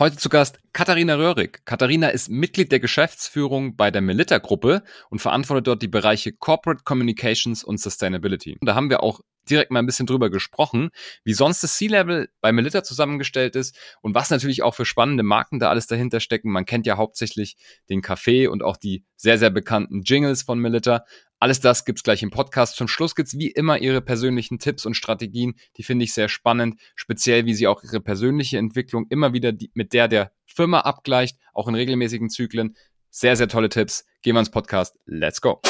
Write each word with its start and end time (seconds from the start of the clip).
Heute 0.00 0.16
zu 0.16 0.30
Gast 0.30 0.60
Katharina 0.72 1.16
Röhrig. 1.16 1.60
Katharina 1.66 2.08
ist 2.08 2.30
Mitglied 2.30 2.72
der 2.72 2.80
Geschäftsführung 2.80 3.76
bei 3.76 3.90
der 3.90 4.00
Melitta 4.00 4.38
Gruppe 4.38 4.82
und 5.10 5.18
verantwortet 5.18 5.66
dort 5.66 5.82
die 5.82 5.88
Bereiche 5.88 6.32
Corporate 6.32 6.84
Communications 6.84 7.62
und 7.62 7.78
Sustainability. 7.78 8.56
Und 8.58 8.66
da 8.66 8.74
haben 8.74 8.88
wir 8.88 9.02
auch 9.02 9.20
direkt 9.50 9.70
mal 9.70 9.80
ein 9.80 9.84
bisschen 9.84 10.06
drüber 10.06 10.30
gesprochen, 10.30 10.88
wie 11.22 11.34
sonst 11.34 11.62
das 11.62 11.76
C-Level 11.76 12.30
bei 12.40 12.50
Melitta 12.50 12.82
zusammengestellt 12.82 13.56
ist 13.56 13.76
und 14.00 14.14
was 14.14 14.30
natürlich 14.30 14.62
auch 14.62 14.74
für 14.74 14.86
spannende 14.86 15.22
Marken 15.22 15.58
da 15.58 15.68
alles 15.68 15.86
dahinter 15.86 16.20
stecken. 16.20 16.50
Man 16.50 16.64
kennt 16.64 16.86
ja 16.86 16.96
hauptsächlich 16.96 17.58
den 17.90 18.00
Kaffee 18.00 18.46
und 18.46 18.62
auch 18.62 18.78
die 18.78 19.04
sehr, 19.16 19.36
sehr 19.36 19.50
bekannten 19.50 20.00
Jingles 20.00 20.42
von 20.42 20.58
Melitta. 20.58 21.04
Alles 21.42 21.58
das 21.58 21.86
gibt's 21.86 22.02
gleich 22.02 22.22
im 22.22 22.30
Podcast. 22.30 22.76
Zum 22.76 22.86
Schluss 22.86 23.14
gibt's 23.14 23.38
wie 23.38 23.50
immer 23.50 23.78
ihre 23.78 24.02
persönlichen 24.02 24.58
Tipps 24.58 24.84
und 24.84 24.92
Strategien. 24.92 25.54
Die 25.78 25.82
finde 25.82 26.04
ich 26.04 26.12
sehr 26.12 26.28
spannend, 26.28 26.78
speziell 26.94 27.46
wie 27.46 27.54
sie 27.54 27.66
auch 27.66 27.82
ihre 27.82 28.00
persönliche 28.00 28.58
Entwicklung 28.58 29.06
immer 29.08 29.32
wieder 29.32 29.50
die, 29.52 29.70
mit 29.72 29.94
der 29.94 30.06
der 30.06 30.32
Firma 30.44 30.80
abgleicht, 30.80 31.38
auch 31.54 31.66
in 31.66 31.74
regelmäßigen 31.74 32.28
Zyklen. 32.28 32.76
Sehr, 33.08 33.36
sehr 33.36 33.48
tolle 33.48 33.70
Tipps. 33.70 34.04
Gehen 34.20 34.34
wir 34.34 34.40
ins 34.40 34.50
Podcast. 34.50 34.96
Let's 35.06 35.40
go. 35.40 35.62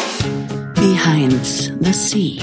Behind 0.75 1.47
the 1.81 1.93
Sea. 1.93 2.43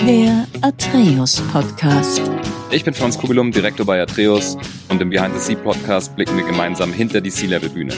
Der 0.00 0.46
Atreus 0.62 1.42
Podcast. 1.52 2.22
Ich 2.70 2.82
bin 2.82 2.94
Franz 2.94 3.18
Kugelum, 3.18 3.52
Direktor 3.52 3.84
bei 3.84 4.00
Atreus 4.00 4.56
und 4.88 5.02
im 5.02 5.10
Behind 5.10 5.34
the 5.34 5.40
Sea 5.40 5.56
Podcast 5.56 6.16
blicken 6.16 6.38
wir 6.38 6.46
gemeinsam 6.46 6.94
hinter 6.94 7.20
die 7.20 7.30
Sea-Level-Bühne. 7.30 7.92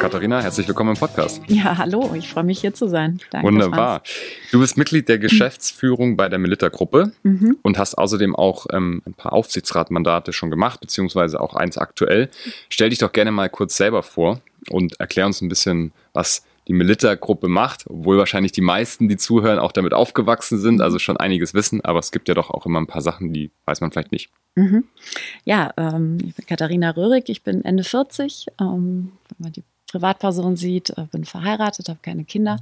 Katharina, 0.00 0.40
herzlich 0.40 0.66
willkommen 0.66 0.94
im 0.94 0.96
Podcast. 0.96 1.42
Ja, 1.46 1.76
hallo, 1.76 2.14
ich 2.16 2.30
freue 2.30 2.44
mich 2.44 2.58
hier 2.62 2.72
zu 2.72 2.88
sein. 2.88 3.20
Danke, 3.28 3.46
Wunderbar. 3.46 3.98
Franz. 3.98 4.08
Du 4.50 4.58
bist 4.58 4.78
Mitglied 4.78 5.10
der 5.10 5.18
Geschäftsführung 5.18 6.16
bei 6.16 6.30
der 6.30 6.38
Melitta-Gruppe 6.38 7.12
mhm. 7.22 7.58
und 7.60 7.76
hast 7.76 7.98
außerdem 7.98 8.34
auch 8.34 8.64
ähm, 8.72 9.02
ein 9.04 9.12
paar 9.12 9.34
Aufsichtsratmandate 9.34 10.32
schon 10.32 10.50
gemacht, 10.50 10.80
beziehungsweise 10.80 11.38
auch 11.38 11.54
eins 11.54 11.76
aktuell. 11.76 12.30
Stell 12.70 12.88
dich 12.88 12.98
doch 12.98 13.12
gerne 13.12 13.30
mal 13.30 13.50
kurz 13.50 13.76
selber 13.76 14.02
vor 14.02 14.40
und 14.70 14.98
erklär 14.98 15.26
uns 15.26 15.42
ein 15.42 15.50
bisschen, 15.50 15.92
was 16.14 16.46
die 16.66 16.72
Melitta-Gruppe 16.72 17.48
macht, 17.48 17.84
obwohl 17.86 18.16
wahrscheinlich 18.16 18.52
die 18.52 18.62
meisten, 18.62 19.06
die 19.06 19.18
zuhören, 19.18 19.58
auch 19.58 19.72
damit 19.72 19.92
aufgewachsen 19.92 20.58
sind, 20.58 20.80
also 20.80 20.98
schon 20.98 21.18
einiges 21.18 21.52
wissen, 21.52 21.84
aber 21.84 21.98
es 21.98 22.10
gibt 22.10 22.26
ja 22.28 22.34
doch 22.34 22.48
auch 22.48 22.64
immer 22.64 22.80
ein 22.80 22.86
paar 22.86 23.02
Sachen, 23.02 23.34
die 23.34 23.50
weiß 23.66 23.82
man 23.82 23.90
vielleicht 23.90 24.12
nicht. 24.12 24.30
Mhm. 24.54 24.84
Ja, 25.44 25.74
ähm, 25.76 26.16
ich 26.24 26.34
bin 26.34 26.46
Katharina 26.46 26.90
Röhrig, 26.90 27.28
ich 27.28 27.42
bin 27.42 27.64
Ende 27.66 27.84
40, 27.84 28.46
ähm, 28.60 29.12
wenn 29.28 29.36
man 29.38 29.52
die 29.52 29.64
Privatperson 29.90 30.56
sieht, 30.56 30.90
äh, 30.90 31.06
bin 31.10 31.24
verheiratet, 31.24 31.88
habe 31.88 32.00
keine 32.02 32.24
Kinder 32.24 32.58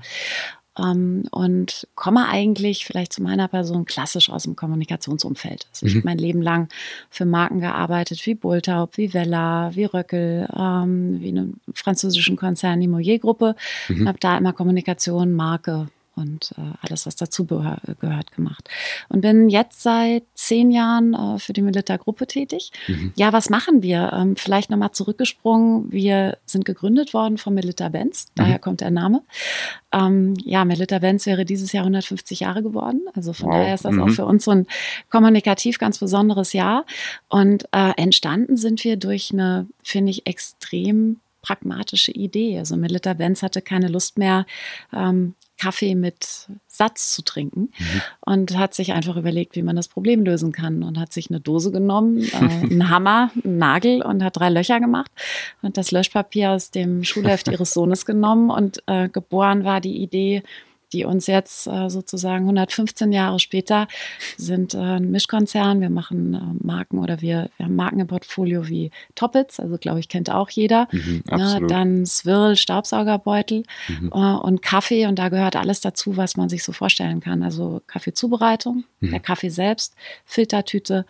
ähm, 0.79 1.25
und 1.31 1.87
komme 1.95 2.29
eigentlich 2.29 2.85
vielleicht 2.87 3.13
zu 3.13 3.23
meiner 3.23 3.49
Person 3.49 3.85
klassisch 3.85 4.31
aus 4.31 4.45
dem 4.45 4.57
Kommunikationsumfeld. 4.57 5.67
Also 5.71 5.87
ich 5.87 5.95
mhm. 5.95 5.99
habe 5.99 6.09
mein 6.09 6.19
Leben 6.19 6.43
lang 6.43 6.69
für 7.11 7.25
Marken 7.25 7.61
gearbeitet, 7.61 8.25
wie 8.27 8.35
Bultaup, 8.35 8.97
wie 8.97 9.13
Vella, 9.13 9.75
wie 9.75 9.85
Röckel, 9.85 10.49
ähm, 10.57 11.21
wie 11.21 11.29
einem 11.29 11.55
französischen 11.75 12.37
Konzern, 12.37 12.81
die 12.81 12.89
Moyer-Gruppe. 12.89 13.57
Mhm. 13.89 14.09
Habe 14.09 14.19
da 14.21 14.39
immer 14.39 14.53
Kommunikation, 14.53 15.33
Marke, 15.33 15.89
und 16.19 16.53
äh, 16.59 16.73
alles, 16.83 17.07
was 17.07 17.17
dazu 17.17 17.47
gehört, 17.47 18.33
gemacht. 18.35 18.69
Und 19.09 19.21
bin 19.21 19.49
jetzt 19.49 19.83
seit 19.83 20.25
zehn 20.35 20.71
Jahren 20.71 21.15
äh, 21.15 21.39
für 21.39 21.53
die 21.53 21.63
Milita-Gruppe 21.63 22.27
tätig. 22.27 22.73
Mhm. 22.89 23.13
Ja, 23.17 23.33
was 23.33 23.51
machen 23.51 23.83
wir? 23.83 24.13
Ähm, 24.13 24.37
vielleicht 24.37 24.71
nochmal 24.71 24.93
zurückgesprungen. 24.93 25.91
Wir 25.91 26.39
sind 26.45 26.65
gegründet 26.65 27.15
worden 27.15 27.39
von 27.39 27.55
Milita-Benz, 27.55 28.27
daher 28.35 28.57
mhm. 28.57 28.61
kommt 28.61 28.81
der 28.81 28.91
Name. 28.91 29.23
Ähm, 29.93 30.35
ja, 30.45 30.65
Milita-Benz 30.65 31.27
wäre 31.27 31.45
dieses 31.45 31.73
Jahr 31.73 31.85
150 31.85 32.41
Jahre 32.41 32.63
geworden. 32.63 33.03
Also 33.15 33.33
von 33.33 33.49
wow. 33.49 33.57
daher 33.57 33.75
ist 33.75 33.85
das 33.85 33.95
mhm. 33.95 34.03
auch 34.03 34.11
für 34.11 34.27
uns 34.27 34.45
so 34.45 34.51
ein 34.51 34.67
kommunikativ 35.11 35.79
ganz 35.79 35.99
besonderes 35.99 36.53
Jahr. 36.53 36.85
Und 37.29 37.65
äh, 37.73 37.93
entstanden 37.97 38.57
sind 38.57 38.83
wir 38.85 38.97
durch 38.97 39.33
eine, 39.33 39.67
finde 39.83 40.11
ich, 40.11 40.27
extrem 40.27 41.21
pragmatische 41.43 42.13
Idee. 42.13 42.59
Also 42.59 42.77
Melita 42.77 43.15
Benz 43.15 43.43
hatte 43.43 43.63
keine 43.63 43.89
Lust 43.89 44.19
mehr, 44.19 44.45
ähm, 44.93 45.35
Kaffee 45.59 45.95
mit 45.95 46.49
Satz 46.67 47.13
zu 47.13 47.23
trinken 47.23 47.73
mhm. 47.79 48.03
und 48.21 48.57
hat 48.57 48.75
sich 48.75 48.93
einfach 48.93 49.17
überlegt, 49.17 49.57
wie 49.57 49.63
man 49.63 49.77
das 49.77 49.89
Problem 49.89 50.25
lösen 50.25 50.53
kann 50.53 50.83
und 50.83 50.99
hat 50.99 51.13
sich 51.13 51.29
eine 51.31 51.41
Dose 51.41 51.73
genommen, 51.73 52.19
äh, 52.19 52.37
einen 52.37 52.89
Hammer, 52.91 53.31
einen 53.45 53.59
Nagel 53.59 54.03
und 54.03 54.23
hat 54.23 54.37
drei 54.37 54.49
Löcher 54.49 54.81
gemacht 54.81 55.11
und 55.61 55.77
das 55.77 55.91
Löschpapier 55.91 56.53
aus 56.53 56.71
dem 56.71 57.05
Schulheft 57.05 57.49
ihres 57.53 57.73
Sohnes 57.73 58.07
genommen 58.07 58.51
und 58.51 58.83
äh, 58.87 59.09
geboren 59.09 59.65
war 59.65 59.81
die 59.81 60.01
Idee, 60.01 60.43
die 60.93 61.05
uns 61.05 61.27
jetzt 61.27 61.67
äh, 61.67 61.91
sozusagen 61.91 62.45
115 62.45 63.13
Jahre 63.13 63.39
später 63.39 63.89
sind 64.37 64.75
äh, 64.75 64.79
ein 64.79 65.11
Mischkonzern. 65.11 65.81
Wir 65.81 65.91
machen 65.91 66.35
äh, 66.35 66.65
Marken 66.65 66.99
oder 66.99 67.21
wir, 67.21 67.51
wir 67.57 67.67
haben 67.67 67.77
Marken 67.77 68.01
im 68.01 68.07
Portfolio 68.07 68.69
wie 68.69 68.91
Toppets, 69.15 69.61
also 69.61 69.77
glaube 69.77 70.01
ich, 70.01 70.09
kennt 70.09 70.31
auch 70.31 70.51
jeder. 70.51 70.89
Mhm, 70.93 71.23
ja, 71.31 71.61
dann 71.61 72.07
Swirl, 72.07 72.57
Staubsaugerbeutel 72.57 73.65
mhm. 73.89 74.11
Äh, 74.13 74.17
und 74.17 74.63
Kaffee 74.63 75.07
und 75.07 75.19
da 75.19 75.29
gehört 75.29 75.57
alles 75.57 75.81
dazu, 75.81 76.17
was 76.17 76.37
man 76.37 76.49
sich 76.49 76.65
so 76.65 76.73
vorstellen 76.73 77.21
kann. 77.21 77.43
Also 77.43 77.83
Kaffeezubereitung, 77.87 78.85
mhm. 79.01 79.11
der 79.11 79.21
Kaffee 79.21 79.51
selbst, 79.51 79.95
Filtertüte, 80.25 81.05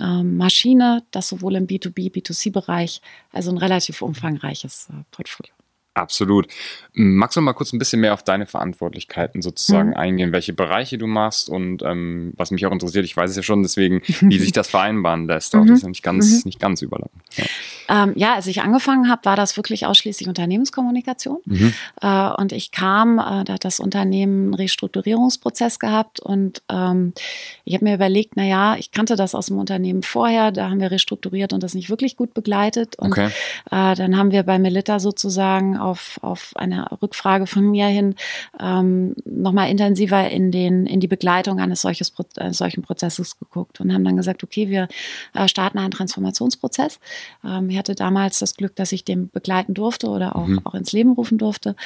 ähm, 0.00 0.36
Maschine, 0.36 1.02
das 1.10 1.28
sowohl 1.28 1.56
im 1.56 1.66
B2B, 1.66 2.12
B2C-Bereich, 2.12 3.00
also 3.32 3.50
ein 3.50 3.58
relativ 3.58 4.02
umfangreiches 4.02 4.88
äh, 4.90 5.02
Portfolio. 5.10 5.55
Absolut. 5.96 6.46
Magst 6.92 7.36
du 7.36 7.40
mal 7.40 7.54
kurz 7.54 7.72
ein 7.72 7.78
bisschen 7.78 8.02
mehr 8.02 8.12
auf 8.12 8.22
deine 8.22 8.44
Verantwortlichkeiten 8.44 9.40
sozusagen 9.40 9.90
mhm. 9.90 9.96
eingehen, 9.96 10.32
welche 10.32 10.52
Bereiche 10.52 10.98
du 10.98 11.06
machst 11.06 11.48
und 11.48 11.82
ähm, 11.82 12.34
was 12.36 12.50
mich 12.50 12.66
auch 12.66 12.72
interessiert, 12.72 13.06
ich 13.06 13.16
weiß 13.16 13.30
es 13.30 13.36
ja 13.36 13.42
schon, 13.42 13.62
deswegen, 13.62 14.02
wie 14.20 14.38
sich 14.38 14.52
das 14.52 14.68
vereinbaren 14.70 15.26
lässt. 15.26 15.54
Auch 15.54 15.62
mhm. 15.62 15.68
das 15.68 15.78
ist 15.78 15.82
ja 15.84 15.88
nicht 15.88 16.02
ganz, 16.02 16.30
mhm. 16.30 16.42
nicht 16.44 16.60
ganz 16.60 16.82
überlappen. 16.82 17.20
Ja. 17.36 17.44
Ähm, 17.88 18.12
ja, 18.16 18.34
als 18.34 18.46
ich 18.46 18.60
angefangen 18.60 19.08
habe, 19.08 19.24
war 19.24 19.36
das 19.36 19.56
wirklich 19.56 19.86
ausschließlich 19.86 20.28
Unternehmenskommunikation. 20.28 21.38
Mhm. 21.46 21.72
Äh, 22.02 22.28
und 22.36 22.52
ich 22.52 22.72
kam, 22.72 23.18
äh, 23.18 23.44
da 23.44 23.54
hat 23.54 23.64
das 23.64 23.80
Unternehmen 23.80 24.46
einen 24.46 24.54
Restrukturierungsprozess 24.54 25.78
gehabt 25.78 26.20
und 26.20 26.62
ähm, 26.68 27.14
ich 27.64 27.74
habe 27.74 27.84
mir 27.84 27.94
überlegt, 27.94 28.36
naja, 28.36 28.76
ich 28.78 28.90
kannte 28.90 29.16
das 29.16 29.34
aus 29.34 29.46
dem 29.46 29.58
Unternehmen 29.58 30.02
vorher, 30.02 30.52
da 30.52 30.68
haben 30.68 30.80
wir 30.80 30.90
restrukturiert 30.90 31.52
und 31.52 31.62
das 31.62 31.74
nicht 31.74 31.88
wirklich 31.88 32.16
gut 32.16 32.34
begleitet. 32.34 32.96
Und 32.96 33.12
okay. 33.12 33.28
äh, 33.70 33.94
dann 33.94 34.18
haben 34.18 34.30
wir 34.30 34.42
bei 34.42 34.58
Melita 34.58 34.98
sozusagen 34.98 35.85
auf, 35.86 36.18
auf 36.22 36.52
eine 36.56 36.86
Rückfrage 37.00 37.46
von 37.46 37.70
mir 37.70 37.86
hin 37.86 38.14
ähm, 38.60 39.14
nochmal 39.24 39.70
intensiver 39.70 40.28
in, 40.28 40.50
den, 40.50 40.86
in 40.86 41.00
die 41.00 41.06
Begleitung 41.06 41.60
eines, 41.60 41.82
solches, 41.82 42.12
eines 42.36 42.58
solchen 42.58 42.82
Prozesses 42.82 43.38
geguckt 43.38 43.80
und 43.80 43.92
haben 43.92 44.04
dann 44.04 44.16
gesagt, 44.16 44.42
okay, 44.42 44.68
wir 44.68 44.88
äh, 45.34 45.48
starten 45.48 45.78
einen 45.78 45.92
Transformationsprozess. 45.92 46.98
Ähm, 47.44 47.70
ich 47.70 47.78
hatte 47.78 47.94
damals 47.94 48.40
das 48.40 48.54
Glück, 48.54 48.74
dass 48.74 48.92
ich 48.92 49.04
den 49.04 49.30
begleiten 49.30 49.74
durfte 49.74 50.08
oder 50.08 50.36
auch, 50.36 50.46
mhm. 50.46 50.60
auch 50.64 50.74
ins 50.74 50.92
Leben 50.92 51.12
rufen 51.12 51.38
durfte. 51.38 51.76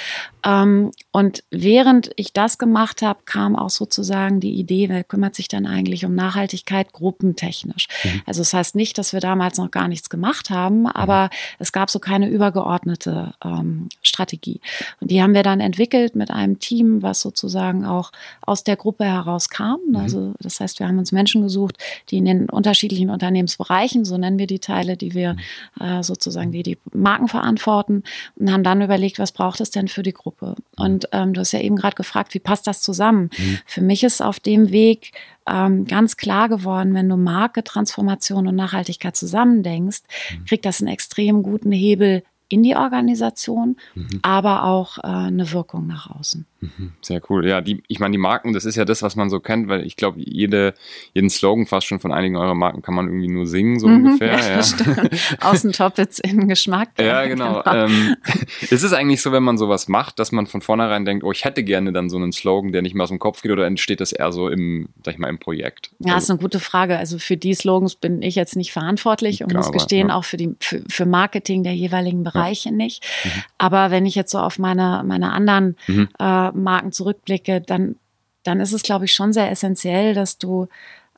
Ähm, 0.45 0.93
und 1.13 1.45
während 1.51 2.11
ich 2.17 2.33
das 2.33 2.57
gemacht 2.59 3.03
habe, 3.03 3.21
kam 3.27 3.55
auch 3.57 3.71
sozusagen 3.71 4.41
die 4.41 4.55
Idee, 4.55 4.89
wer 4.89 5.05
kümmert 5.05 5.35
sich 5.35 5.49
dann 5.49 5.67
eigentlich 5.67 6.07
um 6.07 6.15
Nachhaltigkeit 6.15 6.93
gruppentechnisch. 6.93 7.89
Mhm. 8.05 8.23
Also 8.27 8.41
das 8.41 8.55
heißt 8.55 8.75
nicht, 8.75 8.97
dass 8.97 9.13
wir 9.13 9.21
damals 9.21 9.59
noch 9.59 9.71
gar 9.71 9.89
nichts 9.89 10.09
gemacht 10.09 10.49
haben, 10.49 10.87
aber 10.87 11.25
mhm. 11.25 11.29
es 11.59 11.73
gab 11.73 11.91
so 11.91 11.99
keine 11.99 12.29
übergeordnete 12.29 13.35
ähm, 13.45 13.90
Strategie. 14.03 14.61
Und 15.01 15.11
die 15.11 15.23
haben 15.23 15.35
wir 15.35 15.43
dann 15.43 15.61
entwickelt 15.61 16.17
mit 16.17 16.31
einem 16.31 16.59
Team, 16.59 17.03
was 17.03 17.21
sozusagen 17.21 17.85
auch 17.85 18.13
aus 18.41 18.65
der 18.65 18.77
Gruppe 18.77 19.05
heraus 19.05 19.49
kam. 19.49 19.81
Mhm. 19.89 19.97
Also 19.97 20.35
das 20.41 20.61
heißt, 20.61 20.79
wir 20.79 20.89
haben 20.89 20.99
uns 20.99 21.13
Menschen 21.13 21.43
gesucht, 21.43 21.77
die 22.11 22.19
in 22.19 22.25
den 22.25 22.49
unterschiedlichen 22.49 23.11
Unternehmensbereichen, 23.11 24.05
so 24.05 24.17
nennen 24.17 24.39
wir 24.39 24.47
die 24.47 24.59
Teile, 24.59 24.97
die 24.97 25.15
wir 25.15 25.35
mhm. 25.79 25.85
äh, 25.85 26.03
sozusagen, 26.03 26.53
die 26.53 26.63
die 26.63 26.79
Marken 26.93 27.29
verantworten 27.29 28.03
und 28.37 28.53
haben 28.53 28.65
dann 28.65 28.83
überlegt, 28.83 29.19
was 29.19 29.33
braucht 29.33 29.61
es 29.61 29.71
denn 29.71 29.89
für 29.89 30.03
die 30.03 30.13
Gruppe? 30.13 30.55
Mhm. 30.79 30.85
Und 30.85 31.09
ähm, 31.13 31.33
du 31.33 31.41
hast 31.41 31.53
ja 31.53 31.61
eben 31.61 31.77
gerade 31.77 31.97
gefragt, 31.97 32.35
wie 32.35 32.41
passt 32.41 32.67
das 32.67 32.83
zusammen? 32.83 33.31
Mhm. 33.37 33.59
Für 33.67 33.83
mich 33.83 34.05
ist 34.05 34.23
auf 34.23 34.41
dem 34.41 34.71
Weg 34.71 35.13
ähm, 35.47 35.85
ganz 35.87 36.17
klar 36.17 36.49
geworden, 36.49 36.95
wenn 36.95 37.09
du 37.09 37.17
Marke, 37.17 37.65
Transformation 37.65 38.47
und 38.47 38.57
Nachhaltigkeit 38.57 39.17
zusammendenkst, 39.17 40.03
mhm. 40.31 40.45
kriegt 40.45 40.65
das 40.65 40.81
einen 40.81 40.93
extrem 40.93 41.43
guten 41.43 41.73
Hebel 41.73 42.23
in 42.51 42.63
die 42.63 42.77
Organisation, 42.77 43.77
mhm. 43.95 44.19
aber 44.21 44.65
auch 44.65 44.99
äh, 44.99 45.07
eine 45.07 45.51
Wirkung 45.53 45.87
nach 45.87 46.11
außen. 46.11 46.47
Mhm. 46.61 46.93
Sehr 47.01 47.21
cool. 47.31 47.47
Ja, 47.47 47.61
die, 47.61 47.83
ich 47.89 48.01
meine, 48.01 48.13
die 48.13 48.19
Marken, 48.19 48.53
das 48.53 48.65
ist 48.65 48.77
ja 48.77 48.85
das, 48.85 49.03
was 49.03 49.17
man 49.17 49.31
so 49.31 49.41
kennt, 49.41 49.69
weil 49.69 49.87
ich 49.87 49.97
glaube, 49.97 50.21
jede, 50.21 50.75
jeden 51.15 51.31
Slogan 51.31 51.67
fast 51.67 51.87
schon 51.87 52.01
von 52.01 52.13
einigen 52.13 52.37
eurer 52.37 52.55
Marken 52.55 52.83
kann 52.83 52.95
man 52.95 53.07
irgendwie 53.07 53.29
nur 53.29 53.47
singen, 53.47 53.79
so 53.79 53.89
mhm, 53.89 54.07
ungefähr. 54.07 54.39
Ja, 54.39 54.61
ja. 54.61 55.09
Außen 55.41 55.73
Toppets 55.73 56.19
in 56.19 56.49
Geschmack. 56.49 56.91
Ja, 56.99 57.25
genau. 57.27 57.63
genau. 57.63 57.87
Ähm, 57.87 58.17
ist 58.61 58.83
es 58.83 58.93
eigentlich 58.93 59.23
so, 59.23 59.33
wenn 59.33 59.43
man 59.43 59.59
sowas 59.59 59.89
macht, 59.89 60.19
dass 60.19 60.33
man 60.33 60.47
von 60.47 60.61
vornherein 60.61 61.05
denkt, 61.05 61.25
oh, 61.25 61.33
ich 61.33 61.45
hätte 61.45 61.65
gerne 61.65 61.93
dann 61.93 62.11
so 62.11 62.17
einen 62.17 62.33
Slogan, 62.33 62.73
der 62.73 62.83
nicht 62.83 62.95
mehr 62.95 63.05
aus 63.05 63.11
dem 63.11 63.19
Kopf 63.19 63.43
geht, 63.43 63.53
oder 63.53 63.67
entsteht 63.67 64.01
das 64.01 64.13
eher 64.13 64.33
so 64.33 64.49
im, 64.49 64.89
sag 65.05 65.15
ich 65.15 65.19
mal, 65.19 65.29
im 65.29 65.39
Projekt? 65.39 65.91
Ja, 65.99 66.15
also, 66.15 66.25
ist 66.25 66.31
eine 66.31 66.39
gute 66.41 66.61
Frage. 66.61 66.99
Also 66.99 67.19
für 67.19 67.37
die 67.37 67.55
Slogans 67.55 67.95
bin 67.95 68.23
ich 68.23 68.35
jetzt 68.35 68.57
nicht 68.57 68.73
verantwortlich 68.73 69.43
und 69.43 69.53
muss 69.55 69.73
gestehen, 69.73 70.09
ja. 70.09 70.15
auch 70.15 70.25
für, 70.25 70.37
die, 70.37 70.55
für, 70.61 70.83
für 70.89 71.07
Marketing 71.07 71.63
der 71.63 71.75
jeweiligen 71.75 72.23
Bereiche. 72.23 72.41
Bereiche 72.41 72.73
nicht. 72.73 73.05
Mhm. 73.25 73.31
Aber 73.59 73.91
wenn 73.91 74.07
ich 74.07 74.15
jetzt 74.15 74.33
so 74.33 74.39
auf 74.39 74.59
meine, 74.59 75.03
meine 75.07 75.33
anderen 75.33 75.77
mhm. 75.87 76.09
äh, 76.19 76.50
Marken 76.55 76.93
zurückblicke, 76.93 77.61
dann, 77.61 77.97
dann 78.43 78.61
ist 78.61 78.73
es, 78.73 78.83
glaube 78.83 79.05
ich, 79.05 79.13
schon 79.13 79.33
sehr 79.33 79.51
essentiell, 79.51 80.15
dass 80.15 80.39
du 80.39 80.69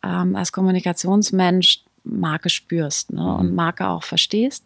ähm, 0.02 0.36
als 0.36 0.52
Kommunikationsmensch 0.52 1.84
Marke 2.04 2.48
spürst 2.48 3.12
ne? 3.12 3.36
und 3.36 3.50
mhm. 3.50 3.54
Marke 3.54 3.88
auch 3.88 4.02
verstehst. 4.02 4.64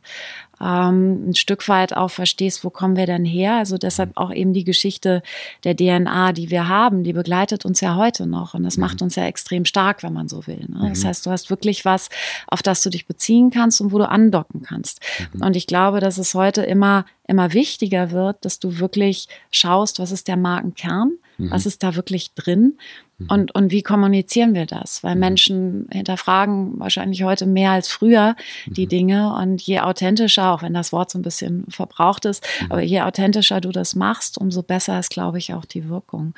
Ähm, 0.60 1.30
ein 1.30 1.34
Stück 1.34 1.68
weit 1.68 1.94
auch 1.96 2.10
verstehst, 2.10 2.64
wo 2.64 2.70
kommen 2.70 2.96
wir 2.96 3.06
denn 3.06 3.24
her. 3.24 3.56
Also 3.56 3.76
deshalb 3.76 4.10
mhm. 4.10 4.16
auch 4.16 4.32
eben 4.32 4.52
die 4.52 4.64
Geschichte 4.64 5.22
der 5.64 5.76
DNA, 5.76 6.32
die 6.32 6.50
wir 6.50 6.68
haben, 6.68 7.04
die 7.04 7.12
begleitet 7.12 7.64
uns 7.64 7.80
ja 7.80 7.96
heute 7.96 8.26
noch. 8.26 8.54
Und 8.54 8.62
das 8.62 8.76
mhm. 8.76 8.82
macht 8.82 9.02
uns 9.02 9.16
ja 9.16 9.26
extrem 9.26 9.64
stark, 9.64 10.02
wenn 10.02 10.12
man 10.12 10.28
so 10.28 10.46
will. 10.46 10.64
Ne? 10.68 10.88
Das 10.88 11.02
mhm. 11.02 11.08
heißt, 11.08 11.26
du 11.26 11.30
hast 11.30 11.50
wirklich 11.50 11.84
was, 11.84 12.08
auf 12.46 12.62
das 12.62 12.82
du 12.82 12.90
dich 12.90 13.06
beziehen 13.06 13.50
kannst 13.50 13.80
und 13.80 13.92
wo 13.92 13.98
du 13.98 14.08
andocken 14.08 14.62
kannst. 14.62 15.00
Mhm. 15.32 15.42
Und 15.42 15.56
ich 15.56 15.66
glaube, 15.66 16.00
dass 16.00 16.18
es 16.18 16.34
heute 16.34 16.62
immer, 16.62 17.04
immer 17.26 17.52
wichtiger 17.52 18.10
wird, 18.10 18.44
dass 18.44 18.58
du 18.58 18.78
wirklich 18.78 19.28
schaust, 19.50 19.98
was 19.98 20.10
ist 20.10 20.28
der 20.28 20.36
Markenkern, 20.36 21.12
was 21.38 21.66
ist 21.66 21.82
da 21.82 21.96
wirklich 21.96 22.32
drin 22.32 22.78
Mhm. 23.18 23.26
Und, 23.28 23.54
und 23.54 23.70
wie 23.70 23.82
kommunizieren 23.82 24.54
wir 24.54 24.66
das? 24.66 25.02
Weil 25.02 25.14
mhm. 25.14 25.20
Menschen 25.20 25.88
hinterfragen 25.90 26.78
wahrscheinlich 26.78 27.22
heute 27.22 27.46
mehr 27.46 27.70
als 27.70 27.88
früher 27.88 28.36
die 28.66 28.84
mhm. 28.84 28.90
Dinge. 28.90 29.34
Und 29.34 29.62
je 29.62 29.80
authentischer, 29.80 30.45
auch 30.52 30.62
wenn 30.62 30.74
das 30.74 30.92
Wort 30.92 31.10
so 31.10 31.18
ein 31.18 31.22
bisschen 31.22 31.66
verbraucht 31.68 32.24
ist, 32.24 32.46
aber 32.68 32.82
je 32.82 33.02
authentischer 33.02 33.60
du 33.60 33.70
das 33.70 33.94
machst, 33.94 34.38
umso 34.38 34.62
besser 34.62 34.98
ist, 34.98 35.10
glaube 35.10 35.38
ich, 35.38 35.54
auch 35.54 35.64
die 35.64 35.88
Wirkung. 35.88 36.34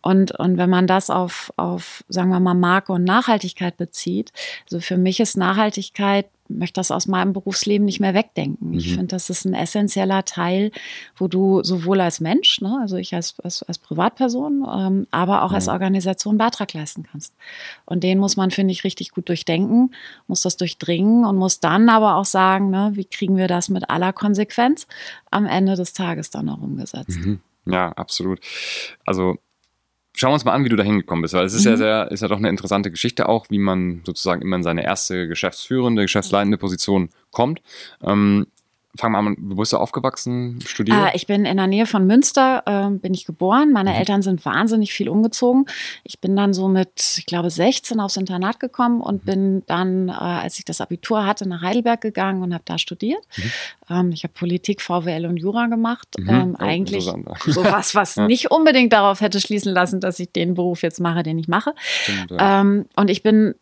Und, 0.00 0.32
und 0.38 0.58
wenn 0.58 0.70
man 0.70 0.86
das 0.86 1.10
auf, 1.10 1.52
auf, 1.56 2.04
sagen 2.08 2.30
wir 2.30 2.40
mal, 2.40 2.54
Marke 2.54 2.92
und 2.92 3.04
Nachhaltigkeit 3.04 3.76
bezieht, 3.76 4.32
also 4.64 4.80
für 4.80 4.96
mich 4.96 5.20
ist 5.20 5.36
Nachhaltigkeit 5.36 6.26
möchte 6.48 6.78
das 6.78 6.90
aus 6.90 7.06
meinem 7.06 7.32
Berufsleben 7.32 7.84
nicht 7.84 8.00
mehr 8.00 8.14
wegdenken. 8.14 8.70
Mhm. 8.70 8.78
Ich 8.78 8.88
finde, 8.90 9.08
das 9.08 9.30
ist 9.30 9.44
ein 9.44 9.54
essentieller 9.54 10.24
Teil, 10.24 10.70
wo 11.16 11.28
du 11.28 11.62
sowohl 11.62 12.00
als 12.00 12.20
Mensch, 12.20 12.60
ne, 12.60 12.78
also 12.80 12.96
ich 12.96 13.14
als, 13.14 13.38
als, 13.40 13.62
als 13.62 13.78
Privatperson, 13.78 14.66
ähm, 14.70 15.06
aber 15.10 15.42
auch 15.42 15.50
mhm. 15.50 15.56
als 15.56 15.68
Organisation 15.68 16.38
Beitrag 16.38 16.72
leisten 16.74 17.04
kannst. 17.04 17.34
Und 17.84 18.02
den 18.02 18.18
muss 18.18 18.36
man, 18.36 18.50
finde 18.50 18.72
ich, 18.72 18.84
richtig 18.84 19.10
gut 19.10 19.28
durchdenken, 19.28 19.92
muss 20.26 20.42
das 20.42 20.56
durchdringen 20.56 21.24
und 21.24 21.36
muss 21.36 21.60
dann 21.60 21.88
aber 21.88 22.16
auch 22.16 22.24
sagen, 22.24 22.70
ne, 22.70 22.90
wie 22.94 23.04
kriegen 23.04 23.36
wir 23.36 23.48
das 23.48 23.68
mit 23.68 23.90
aller 23.90 24.12
Konsequenz 24.12 24.86
am 25.30 25.46
Ende 25.46 25.76
des 25.76 25.92
Tages 25.92 26.30
dann 26.30 26.48
auch 26.48 26.60
umgesetzt. 26.60 27.18
Mhm. 27.18 27.40
Ja, 27.66 27.92
absolut. 27.92 28.40
Also 29.04 29.36
schauen 30.18 30.30
wir 30.30 30.34
uns 30.34 30.44
mal 30.44 30.52
an, 30.52 30.64
wie 30.64 30.68
du 30.68 30.76
da 30.76 30.82
hingekommen 30.82 31.22
bist, 31.22 31.34
weil 31.34 31.46
es 31.46 31.54
ist 31.54 31.64
mhm. 31.64 31.70
ja 31.70 31.76
sehr, 31.76 32.10
ist 32.10 32.22
ja 32.22 32.28
doch 32.28 32.38
eine 32.38 32.48
interessante 32.48 32.90
Geschichte 32.90 33.28
auch, 33.28 33.46
wie 33.50 33.58
man 33.58 34.02
sozusagen 34.04 34.42
immer 34.42 34.56
in 34.56 34.62
seine 34.62 34.84
erste 34.84 35.28
geschäftsführende, 35.28 36.02
geschäftsleitende 36.02 36.58
Position 36.58 37.10
kommt. 37.30 37.62
Ähm, 38.02 38.46
Fangen 38.96 39.12
wir 39.12 39.18
an, 39.18 39.36
wo 39.38 39.56
bist 39.56 39.74
du 39.74 39.76
aufgewachsen, 39.76 40.60
studiert? 40.64 40.96
Äh, 40.96 41.16
ich 41.16 41.26
bin 41.26 41.44
in 41.44 41.58
der 41.58 41.66
Nähe 41.66 41.84
von 41.84 42.06
Münster, 42.06 42.62
äh, 42.64 42.90
bin 42.90 43.12
ich 43.12 43.26
geboren. 43.26 43.70
Meine 43.70 43.90
mhm. 43.90 43.96
Eltern 43.96 44.22
sind 44.22 44.44
wahnsinnig 44.46 44.94
viel 44.94 45.10
umgezogen. 45.10 45.66
Ich 46.04 46.20
bin 46.20 46.34
dann 46.34 46.54
so 46.54 46.68
mit, 46.68 47.16
ich 47.18 47.26
glaube, 47.26 47.50
16 47.50 48.00
aufs 48.00 48.16
Internat 48.16 48.60
gekommen 48.60 49.02
und 49.02 49.22
mhm. 49.22 49.26
bin 49.26 49.62
dann, 49.66 50.08
äh, 50.08 50.12
als 50.12 50.58
ich 50.58 50.64
das 50.64 50.80
Abitur 50.80 51.26
hatte, 51.26 51.46
nach 51.46 51.60
Heidelberg 51.60 52.00
gegangen 52.00 52.42
und 52.42 52.54
habe 52.54 52.64
da 52.64 52.78
studiert. 52.78 53.22
Mhm. 53.36 53.52
Ähm, 53.90 54.10
ich 54.12 54.24
habe 54.24 54.32
Politik, 54.32 54.80
VWL 54.80 55.26
und 55.26 55.36
Jura 55.36 55.66
gemacht. 55.66 56.08
Mhm. 56.18 56.28
Ähm, 56.28 56.56
oh, 56.58 56.62
eigentlich 56.62 57.04
sowas, 57.46 57.94
was 57.94 58.14
ja. 58.14 58.26
nicht 58.26 58.50
unbedingt 58.50 58.94
darauf 58.94 59.20
hätte 59.20 59.40
schließen 59.40 59.72
lassen, 59.72 60.00
dass 60.00 60.18
ich 60.18 60.32
den 60.32 60.54
Beruf 60.54 60.82
jetzt 60.82 60.98
mache, 60.98 61.22
den 61.22 61.38
ich 61.38 61.46
mache. 61.46 61.74
Stimmt, 61.78 62.30
ja. 62.30 62.60
ähm, 62.62 62.86
und 62.96 63.10
ich 63.10 63.22
bin 63.22 63.54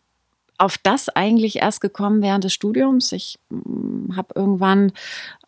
auf 0.57 0.77
das 0.77 1.09
eigentlich 1.09 1.57
erst 1.57 1.81
gekommen 1.81 2.21
während 2.21 2.43
des 2.43 2.53
Studiums. 2.53 3.11
Ich 3.11 3.39
mm, 3.49 4.15
habe 4.15 4.29
irgendwann 4.35 4.91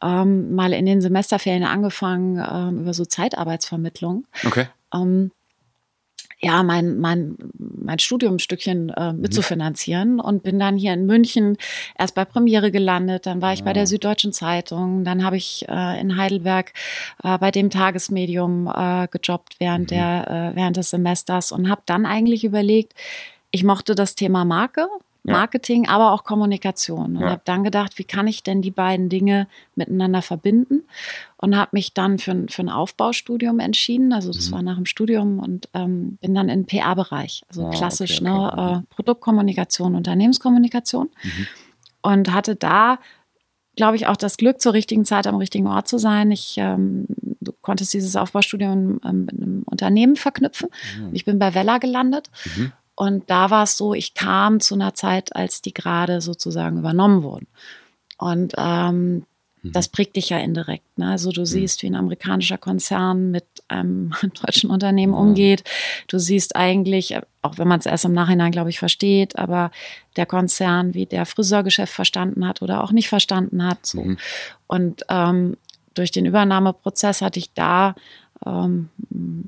ähm, 0.01 0.53
mal 0.53 0.73
in 0.73 0.85
den 0.85 1.01
Semesterferien 1.01 1.63
angefangen 1.63 2.37
ähm, 2.37 2.81
über 2.81 2.93
so 2.93 3.05
Zeitarbeitsvermittlung. 3.05 4.25
Okay. 4.45 4.67
Ähm, 4.93 5.31
ja, 6.41 6.63
mein, 6.63 6.99
mein, 6.99 7.37
mein 7.57 7.99
Studium 7.99 8.35
ein 8.35 8.39
Stückchen 8.39 8.89
äh, 8.89 9.11
mhm. 9.11 9.21
mitzufinanzieren 9.21 10.19
und 10.21 10.41
bin 10.41 10.57
dann 10.57 10.77
hier 10.77 10.93
in 10.93 11.05
München 11.05 11.57
erst 11.97 12.15
bei 12.15 12.23
Premiere 12.23 12.71
gelandet, 12.71 13.25
dann 13.25 13.41
war 13.41 13.51
ich 13.51 13.63
bei 13.63 13.73
der 13.73 13.83
ah. 13.83 13.87
Süddeutschen 13.87 14.31
Zeitung, 14.31 15.03
dann 15.03 15.25
habe 15.25 15.35
ich 15.35 15.65
äh, 15.67 15.99
in 15.99 16.15
Heidelberg 16.15 16.71
äh, 17.23 17.37
bei 17.37 17.51
dem 17.51 17.69
Tagesmedium 17.69 18.67
äh, 18.73 19.07
gejobbt 19.11 19.55
während, 19.59 19.91
mhm. 19.91 19.95
der, 19.95 20.51
äh, 20.53 20.55
während 20.55 20.77
des 20.77 20.91
Semesters 20.91 21.51
und 21.51 21.69
habe 21.69 21.81
dann 21.85 22.05
eigentlich 22.05 22.45
überlegt, 22.45 22.93
ich 23.51 23.63
mochte 23.63 23.95
das 23.95 24.15
Thema 24.15 24.45
Marke, 24.45 24.87
Marketing, 25.23 25.85
ja. 25.85 25.91
aber 25.91 26.11
auch 26.11 26.23
Kommunikation. 26.23 27.17
Und 27.17 27.21
ja. 27.21 27.31
habe 27.31 27.41
dann 27.45 27.63
gedacht, 27.63 27.97
wie 27.97 28.03
kann 28.03 28.27
ich 28.27 28.43
denn 28.43 28.61
die 28.61 28.71
beiden 28.71 29.09
Dinge 29.09 29.47
miteinander 29.75 30.21
verbinden? 30.21 30.83
Und 31.37 31.57
habe 31.57 31.69
mich 31.73 31.93
dann 31.93 32.19
für, 32.19 32.45
für 32.49 32.61
ein 32.61 32.69
Aufbaustudium 32.69 33.59
entschieden. 33.59 34.13
Also 34.13 34.31
das 34.31 34.49
mhm. 34.49 34.55
war 34.55 34.61
nach 34.61 34.75
dem 34.75 34.85
Studium 34.85 35.39
und 35.39 35.69
ähm, 35.73 36.17
bin 36.21 36.33
dann 36.33 36.49
im 36.49 36.65
PA-Bereich, 36.65 37.43
also 37.47 37.67
ah, 37.67 37.69
klassisch 37.69 38.21
okay, 38.21 38.29
okay. 38.29 38.55
Ne, 38.55 38.83
äh, 38.89 38.93
Produktkommunikation, 38.95 39.95
Unternehmenskommunikation. 39.95 41.09
Mhm. 41.23 41.47
Und 42.01 42.33
hatte 42.33 42.55
da 42.55 42.99
glaube 43.75 43.95
ich, 43.95 44.07
auch 44.07 44.17
das 44.17 44.35
Glück, 44.35 44.59
zur 44.59 44.73
richtigen 44.73 45.05
Zeit 45.05 45.25
am 45.25 45.37
richtigen 45.37 45.65
Ort 45.65 45.87
zu 45.87 45.97
sein. 45.99 46.31
Ich 46.31 46.55
ähm, 46.57 47.05
du 47.39 47.53
konntest 47.61 47.93
dieses 47.93 48.17
Aufbaustudium 48.17 48.99
ähm, 49.05 49.25
mit 49.25 49.35
einem 49.35 49.63
Unternehmen 49.65 50.17
verknüpfen. 50.17 50.67
Mhm. 50.99 51.09
Ich 51.13 51.23
bin 51.23 51.39
bei 51.39 51.53
Vella 51.53 51.77
gelandet 51.77 52.29
mhm. 52.57 52.73
Und 52.99 53.29
da 53.29 53.49
war 53.49 53.63
es 53.63 53.77
so, 53.77 53.93
ich 53.93 54.13
kam 54.13 54.59
zu 54.59 54.75
einer 54.75 54.93
Zeit, 54.93 55.33
als 55.33 55.61
die 55.61 55.73
gerade 55.73 56.19
sozusagen 56.19 56.77
übernommen 56.77 57.23
wurden. 57.23 57.47
Und 58.17 58.55
ähm, 58.57 59.23
mhm. 59.61 59.71
das 59.71 59.87
prägt 59.87 60.17
dich 60.17 60.27
ja 60.27 60.37
indirekt. 60.39 60.97
Ne? 60.97 61.11
Also 61.11 61.31
du 61.31 61.39
mhm. 61.39 61.45
siehst, 61.45 61.81
wie 61.81 61.87
ein 61.87 61.95
amerikanischer 61.95 62.57
Konzern 62.57 63.31
mit 63.31 63.45
einem 63.69 64.11
deutschen 64.45 64.69
Unternehmen 64.69 65.13
ja. 65.13 65.19
umgeht. 65.19 65.63
Du 66.09 66.19
siehst 66.19 66.57
eigentlich, 66.57 67.17
auch 67.41 67.57
wenn 67.57 67.69
man 67.69 67.79
es 67.79 67.85
erst 67.85 68.03
im 68.03 68.11
Nachhinein, 68.11 68.51
glaube 68.51 68.69
ich, 68.69 68.79
versteht, 68.79 69.39
aber 69.39 69.71
der 70.17 70.25
Konzern, 70.25 70.93
wie 70.93 71.05
der 71.05 71.25
Friseurgeschäft 71.25 71.93
verstanden 71.93 72.45
hat 72.45 72.61
oder 72.61 72.83
auch 72.83 72.91
nicht 72.91 73.07
verstanden 73.07 73.65
hat. 73.65 73.85
So. 73.85 74.01
Mhm. 74.01 74.17
Und 74.67 75.05
ähm, 75.07 75.55
durch 75.93 76.11
den 76.11 76.25
Übernahmeprozess 76.25 77.21
hatte 77.21 77.39
ich 77.39 77.53
da 77.53 77.95
ähm, 78.45 78.89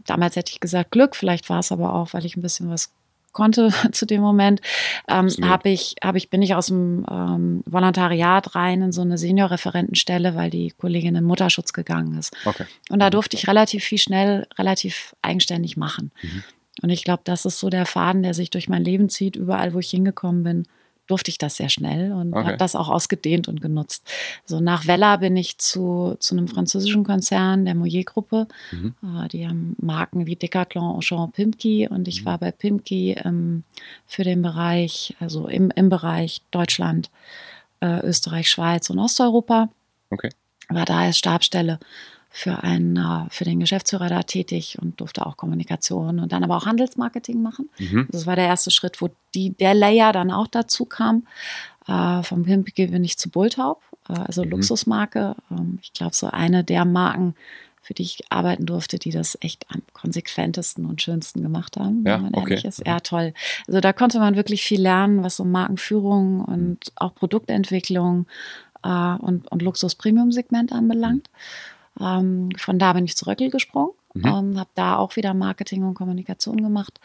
damals 0.06 0.36
hätte 0.36 0.52
ich 0.52 0.60
gesagt 0.60 0.92
Glück, 0.92 1.16
vielleicht 1.16 1.50
war 1.50 1.60
es 1.60 1.72
aber 1.72 1.94
auch, 1.94 2.14
weil 2.14 2.26
ich 2.26 2.36
ein 2.36 2.42
bisschen 2.42 2.70
was 2.70 2.92
konnte 3.32 3.70
zu 3.92 4.06
dem 4.06 4.22
Moment, 4.22 4.62
ähm, 5.08 5.30
habe 5.42 5.70
ich, 5.70 5.96
hab 6.04 6.16
ich, 6.16 6.30
bin 6.30 6.42
ich 6.42 6.56
aus 6.56 6.68
dem 6.68 7.06
ähm, 7.10 7.64
Volontariat 7.66 8.56
rein 8.56 8.82
in 8.82 8.92
so 8.92 9.02
eine 9.02 9.18
Seniorreferentenstelle, 9.18 10.36
weil 10.36 10.50
die 10.50 10.72
Kollegin 10.72 11.16
in 11.16 11.24
Mutterschutz 11.24 11.74
gegangen 11.74 12.18
ist. 12.18 12.36
Okay. 12.46 12.66
Und 12.90 13.00
da 13.00 13.10
durfte 13.10 13.38
ich 13.38 13.48
relativ 13.48 13.84
viel 13.84 13.98
schnell, 13.98 14.48
relativ 14.58 15.16
eigenständig 15.22 15.78
machen. 15.78 16.12
Mhm. 16.22 16.44
Und 16.82 16.90
ich 16.90 17.04
glaube, 17.04 17.22
das 17.26 17.46
ist 17.46 17.60
so 17.60 17.70
der 17.70 17.86
Faden, 17.86 18.24
der 18.24 18.34
sich 18.34 18.50
durch 18.50 18.70
mein 18.70 18.84
Leben 18.84 19.10
zieht, 19.10 19.36
überall, 19.36 19.74
wo 19.74 19.80
ich 19.80 19.90
hingekommen 19.90 20.44
bin 20.44 20.68
durfte 21.12 21.30
ich 21.30 21.38
das 21.38 21.58
sehr 21.58 21.70
schnell 21.70 22.14
und 22.14 22.34
okay. 22.34 22.46
habe 22.46 22.58
das 22.58 22.76
auch 22.76 22.90
ausgedehnt 22.90 23.48
und 23.48 23.62
genutzt. 23.62 24.10
So 24.46 24.60
nach 24.60 24.88
Vella 24.88 25.18
bin 25.18 25.36
ich 25.36 25.58
zu, 25.58 26.16
zu 26.20 26.36
einem 26.36 26.48
französischen 26.48 27.04
Konzern, 27.04 27.66
der 27.66 27.76
Moyer-Gruppe. 27.76 28.48
Mhm. 28.72 28.96
Äh, 29.04 29.28
die 29.28 29.48
haben 29.48 29.76
Marken 29.80 30.26
wie 30.26 30.36
Decathlon, 30.36 30.96
Auchan, 30.96 31.32
Pimki 31.32 31.88
und 31.88 32.08
ich 32.08 32.22
mhm. 32.22 32.26
war 32.26 32.38
bei 32.38 32.52
Pimki 32.52 33.18
ähm, 33.24 33.64
für 34.08 34.24
den 34.24 34.42
Bereich, 34.42 35.16
also 35.20 35.48
im, 35.48 35.70
im 35.72 35.90
Bereich 35.90 36.42
Deutschland, 36.52 37.12
äh, 37.82 38.00
Österreich, 38.00 38.50
Schweiz 38.50 38.90
und 38.90 39.00
Osteuropa. 39.00 39.70
Okay. 40.10 40.30
War 40.70 40.86
da 40.86 41.00
als 41.00 41.18
Stabstelle 41.18 41.80
für, 42.34 42.64
einen, 42.64 42.96
äh, 42.96 43.30
für 43.30 43.44
den 43.44 43.60
Geschäftsführer 43.60 44.08
da 44.08 44.24
tätig 44.24 44.78
und 44.82 45.02
durfte 45.02 45.26
auch 45.26 45.36
Kommunikation 45.36 46.20
und 46.20 46.32
dann 46.32 46.44
aber 46.44 46.56
auch 46.56 46.66
Handelsmarketing 46.66 47.42
machen. 47.42 47.70
Mhm. 47.78 48.08
Das 48.10 48.26
war 48.26 48.38
der 48.38 48.46
erste 48.48 48.72
Schritt, 48.72 49.02
wo 49.02 49.10
die, 49.36 49.52
der 49.52 49.74
Layer 49.74 50.14
dann 50.14 50.32
auch 50.32 50.48
dazu 50.48 50.86
kam. 50.86 51.28
Äh, 51.88 52.24
vom 52.24 52.44
Pimpige 52.44 52.88
bin 52.88 53.04
ich 53.04 53.18
zu 53.18 53.30
Bulltaub, 53.30 53.82
äh, 54.08 54.14
also 54.14 54.46
mhm. 54.46 54.52
Luxusmarke. 54.52 55.36
Ähm, 55.52 55.80
ich 55.82 55.92
glaube, 55.92 56.16
so 56.16 56.28
eine 56.28 56.64
der 56.64 56.86
Marken, 56.86 57.36
für 57.82 57.94
die 57.94 58.04
ich 58.04 58.22
arbeiten 58.30 58.66
durfte, 58.66 58.98
die 58.98 59.12
das 59.12 59.38
echt 59.42 59.66
am 59.70 59.82
konsequentesten 59.92 60.86
und 60.86 61.02
schönsten 61.02 61.42
gemacht 61.42 61.76
haben, 61.76 62.06
ja, 62.06 62.16
wenn 62.16 62.22
man 62.24 62.36
okay. 62.36 62.52
ehrlich 62.52 62.66
ist. 62.66 62.88
Ja, 62.88 63.02
toll. 63.02 63.34
Also 63.68 63.82
da 63.82 63.92
konnte 63.92 64.20
man 64.20 64.38
wirklich 64.38 64.64
viel 64.64 64.82
lernen, 64.82 65.22
was 65.24 65.36
so 65.36 65.44
Markenführung 65.44 66.46
und 66.46 66.94
auch 66.96 67.14
Produktentwicklung 67.14 68.28
äh, 68.84 69.16
und, 69.16 69.52
und 69.52 69.62
Luxus-Premium-Segment 69.62 70.72
anbelangt. 70.72 71.30
Mhm. 71.30 71.81
Ähm, 72.00 72.50
von 72.58 72.80
da 72.80 72.94
bin 72.94 73.06
ich 73.06 73.18
zu 73.18 73.26
Röckel 73.26 73.50
gesprungen, 73.50 73.92
mhm. 74.14 74.26
ähm, 74.26 74.60
habe 74.60 74.70
da 74.76 74.98
auch 74.98 75.16
wieder 75.16 75.34
Marketing 75.34 75.84
und 75.84 75.96
Kommunikation 75.96 76.62
gemacht. 76.62 77.00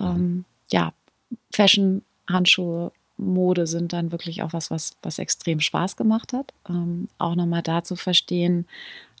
Ähm, 0.00 0.16
mhm. 0.16 0.44
Ja, 0.70 0.92
Fashion, 1.52 2.02
Handschuhe, 2.28 2.92
Mode 3.18 3.66
sind 3.66 3.92
dann 3.92 4.12
wirklich 4.12 4.42
auch 4.42 4.52
was, 4.52 4.70
was, 4.70 4.96
was 5.02 5.18
extrem 5.18 5.60
Spaß 5.60 5.96
gemacht 5.96 6.32
hat. 6.32 6.52
Ähm, 6.68 7.08
auch 7.18 7.34
nochmal 7.34 7.62
da 7.62 7.82
zu 7.82 7.96
verstehen, 7.96 8.66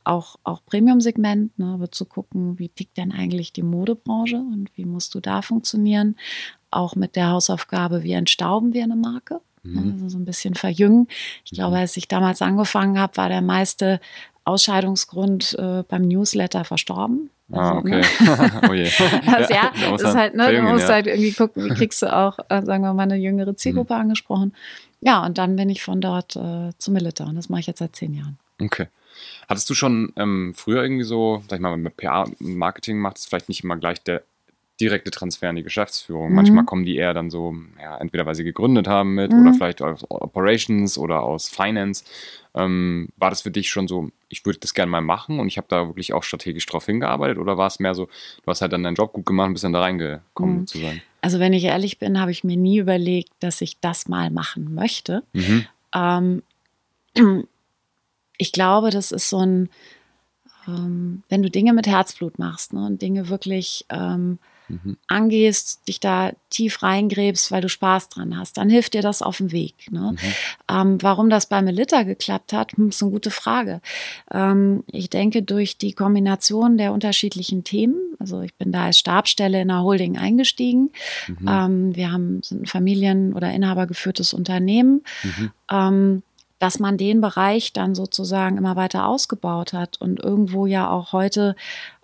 auch, 0.04 0.36
auch 0.44 0.64
Premium-Segment, 0.66 1.58
ne, 1.58 1.66
aber 1.74 1.90
zu 1.90 2.04
gucken, 2.04 2.58
wie 2.58 2.68
tickt 2.68 2.96
denn 2.96 3.12
eigentlich 3.12 3.52
die 3.52 3.62
Modebranche 3.62 4.36
und 4.36 4.70
wie 4.76 4.84
musst 4.84 5.14
du 5.14 5.20
da 5.20 5.42
funktionieren. 5.42 6.16
Auch 6.70 6.94
mit 6.94 7.16
der 7.16 7.30
Hausaufgabe, 7.30 8.02
wie 8.02 8.12
entstauben 8.12 8.72
wir 8.72 8.84
eine 8.84 8.96
Marke. 8.96 9.40
Mhm. 9.62 9.92
Also 9.92 10.08
so 10.10 10.18
ein 10.18 10.24
bisschen 10.24 10.54
verjüngen. 10.54 11.08
Ich 11.44 11.52
glaube, 11.52 11.76
mhm. 11.76 11.80
als 11.82 11.96
ich 11.96 12.06
damals 12.06 12.40
angefangen 12.40 12.98
habe, 12.98 13.16
war 13.16 13.28
der 13.28 13.42
meiste 13.42 14.00
Ausscheidungsgrund 14.46 15.56
äh, 15.58 15.82
beim 15.88 16.02
Newsletter 16.02 16.64
verstorben. 16.64 17.30
Ah, 17.52 17.58
also, 17.58 17.72
ah, 17.72 17.78
okay. 17.78 18.00
Ne? 18.00 18.62
oh 18.70 18.72
je. 18.72 18.84
das, 19.26 19.50
ja, 19.50 19.72
ist 19.94 20.14
halt, 20.14 20.34
ne, 20.34 20.52
du 20.52 20.62
musst 20.62 20.88
ja. 20.88 20.94
halt 20.94 21.06
irgendwie 21.06 21.32
gucken, 21.32 21.64
wie 21.64 21.74
kriegst 21.74 22.02
du 22.02 22.14
auch, 22.14 22.38
äh, 22.48 22.62
sagen 22.62 22.82
wir 22.82 22.92
mal, 22.92 23.04
eine 23.04 23.16
jüngere 23.16 23.56
Zielgruppe 23.56 23.94
mhm. 23.94 24.00
angesprochen. 24.00 24.54
ja, 25.00 25.24
und 25.24 25.38
dann 25.38 25.56
bin 25.56 25.68
ich 25.68 25.82
von 25.82 26.00
dort 26.00 26.36
äh, 26.36 26.70
zu 26.78 26.90
Milita 26.90 27.24
und 27.24 27.36
das 27.36 27.48
mache 27.48 27.60
ich 27.60 27.66
jetzt 27.66 27.78
seit 27.78 27.94
zehn 27.94 28.14
Jahren. 28.14 28.38
Okay. 28.60 28.86
Hattest 29.48 29.68
du 29.70 29.74
schon 29.74 30.12
ähm, 30.16 30.54
früher 30.54 30.82
irgendwie 30.82 31.04
so, 31.04 31.42
sag 31.48 31.58
ich 31.58 31.62
mal, 31.62 31.76
mit 31.76 31.96
PR-Marketing 31.96 32.98
macht 32.98 33.18
es 33.18 33.26
vielleicht 33.26 33.48
nicht 33.48 33.64
immer 33.64 33.76
gleich 33.76 34.02
der 34.02 34.22
direkte 34.80 35.10
Transfer 35.10 35.48
in 35.48 35.56
die 35.56 35.62
Geschäftsführung. 35.62 36.30
Mhm. 36.30 36.34
Manchmal 36.34 36.64
kommen 36.64 36.84
die 36.84 36.96
eher 36.96 37.14
dann 37.14 37.30
so, 37.30 37.54
ja, 37.80 37.96
entweder 37.96 38.26
weil 38.26 38.34
sie 38.34 38.44
gegründet 38.44 38.88
haben 38.88 39.14
mit 39.14 39.32
mhm. 39.32 39.42
oder 39.42 39.54
vielleicht 39.54 39.82
aus 39.82 40.04
Operations 40.08 40.98
oder 40.98 41.22
aus 41.22 41.48
Finance. 41.48 42.04
Ähm, 42.54 43.08
war 43.16 43.30
das 43.30 43.42
für 43.42 43.50
dich 43.50 43.70
schon 43.70 43.88
so, 43.88 44.10
ich 44.28 44.44
würde 44.44 44.58
das 44.58 44.74
gerne 44.74 44.90
mal 44.90 45.00
machen 45.00 45.38
und 45.38 45.48
ich 45.48 45.56
habe 45.56 45.68
da 45.68 45.86
wirklich 45.86 46.12
auch 46.12 46.22
strategisch 46.22 46.66
drauf 46.66 46.86
hingearbeitet 46.86 47.38
oder 47.38 47.56
war 47.56 47.68
es 47.68 47.78
mehr 47.78 47.94
so, 47.94 48.06
du 48.06 48.46
hast 48.46 48.60
halt 48.60 48.72
dann 48.72 48.82
deinen 48.82 48.96
Job 48.96 49.12
gut 49.12 49.26
gemacht 49.26 49.48
und 49.48 49.52
bist 49.54 49.64
dann 49.64 49.72
da 49.72 49.80
reingekommen 49.80 50.60
mhm. 50.60 50.66
zu 50.66 50.78
sein? 50.78 51.02
Also 51.20 51.38
wenn 51.38 51.52
ich 51.52 51.64
ehrlich 51.64 51.98
bin, 51.98 52.20
habe 52.20 52.30
ich 52.30 52.44
mir 52.44 52.56
nie 52.56 52.78
überlegt, 52.78 53.32
dass 53.40 53.60
ich 53.60 53.78
das 53.80 54.08
mal 54.08 54.30
machen 54.30 54.74
möchte. 54.74 55.22
Mhm. 55.32 55.66
Ähm, 55.94 56.42
ich 58.38 58.52
glaube, 58.52 58.90
das 58.90 59.12
ist 59.12 59.30
so 59.30 59.38
ein, 59.38 59.68
ähm, 60.68 61.22
wenn 61.28 61.42
du 61.42 61.50
Dinge 61.50 61.72
mit 61.72 61.86
Herzblut 61.86 62.38
machst 62.38 62.72
ne, 62.72 62.84
und 62.84 63.02
Dinge 63.02 63.28
wirklich 63.28 63.86
ähm, 63.90 64.38
mhm. 64.68 64.96
angehst, 65.08 65.86
dich 65.88 66.00
da 66.00 66.32
tief 66.50 66.82
reingräbst, 66.82 67.50
weil 67.50 67.60
du 67.60 67.68
Spaß 67.68 68.08
dran 68.08 68.36
hast, 68.38 68.56
dann 68.56 68.68
hilft 68.68 68.94
dir 68.94 69.02
das 69.02 69.22
auf 69.22 69.38
dem 69.38 69.52
Weg. 69.52 69.74
Ne? 69.90 70.12
Mhm. 70.12 70.18
Ähm, 70.70 71.02
warum 71.02 71.30
das 71.30 71.46
bei 71.46 71.62
Melitta 71.62 72.02
geklappt 72.02 72.52
hat, 72.52 72.72
hm, 72.72 72.88
ist 72.88 73.02
eine 73.02 73.12
gute 73.12 73.30
Frage. 73.30 73.80
Ähm, 74.30 74.84
ich 74.90 75.10
denke, 75.10 75.42
durch 75.42 75.78
die 75.78 75.92
Kombination 75.92 76.78
der 76.78 76.92
unterschiedlichen 76.92 77.64
Themen, 77.64 77.96
also 78.18 78.40
ich 78.40 78.54
bin 78.54 78.72
da 78.72 78.84
als 78.84 78.98
Stabstelle 78.98 79.60
in 79.60 79.68
der 79.68 79.82
Holding 79.82 80.16
eingestiegen. 80.16 80.90
Mhm. 81.28 81.48
Ähm, 81.48 81.96
wir 81.96 82.12
haben 82.12 82.42
sind 82.42 82.62
ein 82.62 82.66
Familien- 82.66 83.34
oder 83.34 83.52
Inhabergeführtes 83.52 84.32
Unternehmen. 84.32 85.02
Mhm. 85.22 85.50
Ähm, 85.70 86.22
dass 86.58 86.78
man 86.78 86.96
den 86.96 87.20
Bereich 87.20 87.72
dann 87.72 87.94
sozusagen 87.94 88.56
immer 88.56 88.76
weiter 88.76 89.06
ausgebaut 89.06 89.72
hat 89.72 90.00
und 90.00 90.20
irgendwo 90.20 90.66
ja 90.66 90.88
auch 90.88 91.12
heute 91.12 91.54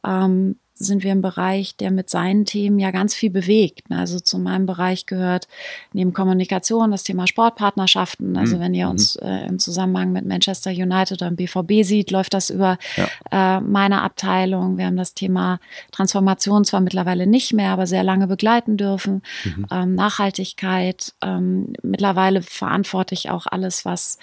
ähm, 0.04 0.56
sind 0.82 1.02
wir 1.02 1.12
im 1.12 1.22
Bereich, 1.22 1.76
der 1.76 1.90
mit 1.90 2.10
seinen 2.10 2.44
Themen 2.44 2.78
ja 2.78 2.90
ganz 2.90 3.14
viel 3.14 3.30
bewegt. 3.30 3.84
Also 3.90 4.20
zu 4.20 4.38
meinem 4.38 4.66
Bereich 4.66 5.06
gehört 5.06 5.48
neben 5.92 6.12
Kommunikation 6.12 6.90
das 6.90 7.02
Thema 7.02 7.26
Sportpartnerschaften. 7.26 8.36
Also 8.36 8.56
mhm. 8.56 8.60
wenn 8.60 8.74
ihr 8.74 8.88
uns 8.88 9.18
mhm. 9.20 9.26
äh, 9.26 9.46
im 9.46 9.58
Zusammenhang 9.58 10.12
mit 10.12 10.26
Manchester 10.26 10.70
United 10.70 11.22
oder 11.22 11.30
dem 11.30 11.36
BVB 11.36 11.84
sieht, 11.86 12.10
läuft 12.10 12.34
das 12.34 12.50
über 12.50 12.78
ja. 12.96 13.58
äh, 13.58 13.60
meine 13.60 14.02
Abteilung. 14.02 14.78
Wir 14.78 14.86
haben 14.86 14.96
das 14.96 15.14
Thema 15.14 15.60
Transformation 15.90 16.64
zwar 16.64 16.80
mittlerweile 16.80 17.26
nicht 17.26 17.52
mehr, 17.52 17.70
aber 17.70 17.86
sehr 17.86 18.04
lange 18.04 18.26
begleiten 18.26 18.76
dürfen. 18.76 19.22
Mhm. 19.44 19.66
Ähm, 19.70 19.94
Nachhaltigkeit. 19.94 21.14
Ähm, 21.22 21.72
mittlerweile 21.82 22.42
verantworte 22.42 23.14
ich 23.14 23.30
auch 23.30 23.46
alles, 23.46 23.84
was 23.84 24.18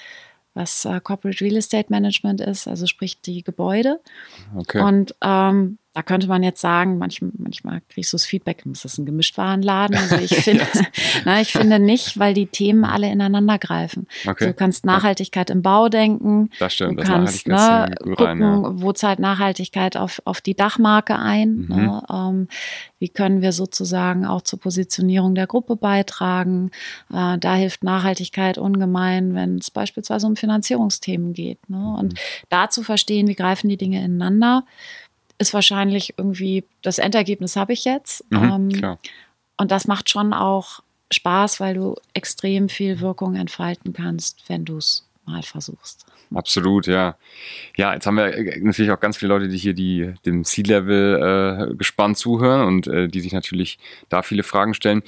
was 0.53 0.85
äh, 0.85 0.99
Corporate 0.99 1.43
Real 1.43 1.55
Estate 1.55 1.87
Management 1.89 2.41
ist, 2.41 2.67
also 2.67 2.85
sprich 2.85 3.21
die 3.21 3.43
Gebäude. 3.43 3.99
Okay. 4.55 4.81
Und 4.81 5.15
ähm, 5.21 5.77
da 5.99 6.03
könnte 6.03 6.27
man 6.27 6.43
jetzt 6.43 6.61
sagen, 6.61 6.97
manchmal, 6.97 7.31
manchmal 7.37 7.81
kriegst 7.89 8.13
du 8.13 8.15
das 8.15 8.23
Feedback, 8.23 8.65
ist 8.65 8.85
das 8.85 8.97
ein 8.97 9.05
Gemischtwarenladen? 9.05 9.97
Also 9.97 10.15
ich 10.15 10.33
finde, 10.43 10.65
na, 11.25 11.41
ich 11.41 11.51
finde 11.51 11.77
nicht, 11.77 12.17
weil 12.17 12.33
die 12.33 12.45
Themen 12.45 12.85
alle 12.85 13.11
ineinander 13.11 13.57
greifen. 13.57 14.07
Okay. 14.21 14.29
Also 14.29 14.45
du 14.45 14.53
kannst 14.53 14.85
Nachhaltigkeit 14.85 15.49
im 15.49 15.61
Bau 15.61 15.89
denken. 15.89 16.51
Das 16.57 16.75
stimmt. 16.75 17.01
Du 17.01 17.03
kannst 17.03 17.49
ne, 17.49 17.93
gucken, 17.99 18.25
rein, 18.25 18.39
ja. 18.39 18.81
wo 18.81 18.93
zahlt 18.93 19.19
Nachhaltigkeit 19.19 19.97
auf, 19.97 20.21
auf 20.23 20.39
die 20.39 20.55
Dachmarke 20.55 21.19
ein. 21.19 21.67
Mhm. 21.67 21.67
Ne? 21.67 22.03
Ähm, 22.09 22.47
wie 22.99 23.09
können 23.09 23.41
wir 23.41 23.51
sozusagen 23.51 24.25
auch 24.25 24.41
zur 24.41 24.61
Positionierung 24.61 25.35
der 25.35 25.47
Gruppe 25.47 25.75
beitragen? 25.75 26.71
Äh, 27.13 27.37
da 27.39 27.55
hilft 27.55 27.83
Nachhaltigkeit 27.83 28.57
ungemein, 28.57 29.35
wenn 29.35 29.57
es 29.57 29.69
beispielsweise 29.69 30.27
um 30.27 30.37
Finanzierungsthemen 30.37 31.33
geht. 31.33 31.69
Ne? 31.69 31.95
Und 31.99 32.13
mhm. 32.13 32.17
da 32.47 32.69
zu 32.69 32.83
verstehen, 32.83 33.27
wie 33.27 33.35
greifen 33.35 33.67
die 33.67 33.75
Dinge 33.75 34.01
ineinander 34.01 34.63
ist 35.39 35.53
wahrscheinlich 35.53 36.13
irgendwie, 36.17 36.65
das 36.81 36.99
Endergebnis 36.99 37.55
habe 37.55 37.73
ich 37.73 37.85
jetzt. 37.85 38.23
Mhm, 38.31 38.71
ähm, 38.73 38.97
und 39.57 39.71
das 39.71 39.87
macht 39.87 40.09
schon 40.09 40.33
auch 40.33 40.81
Spaß, 41.11 41.59
weil 41.59 41.73
du 41.73 41.95
extrem 42.13 42.69
viel 42.69 42.99
Wirkung 42.99 43.35
entfalten 43.35 43.93
kannst, 43.93 44.47
wenn 44.47 44.65
du 44.65 44.77
es 44.77 45.07
mal 45.25 45.41
versuchst. 45.41 46.05
Absolut, 46.33 46.85
ja. 46.85 47.17
Ja, 47.75 47.93
jetzt 47.93 48.05
haben 48.05 48.15
wir 48.15 48.35
äh, 48.35 48.59
natürlich 48.61 48.91
auch 48.91 48.99
ganz 48.99 49.17
viele 49.17 49.33
Leute, 49.33 49.47
die 49.47 49.57
hier 49.57 49.73
die, 49.73 50.13
dem 50.25 50.43
C-Level 50.43 51.71
äh, 51.71 51.75
gespannt 51.75 52.17
zuhören 52.17 52.67
und 52.67 52.87
äh, 52.87 53.07
die 53.07 53.19
sich 53.19 53.33
natürlich 53.33 53.79
da 54.09 54.21
viele 54.21 54.43
Fragen 54.43 54.75
stellen. 54.75 55.01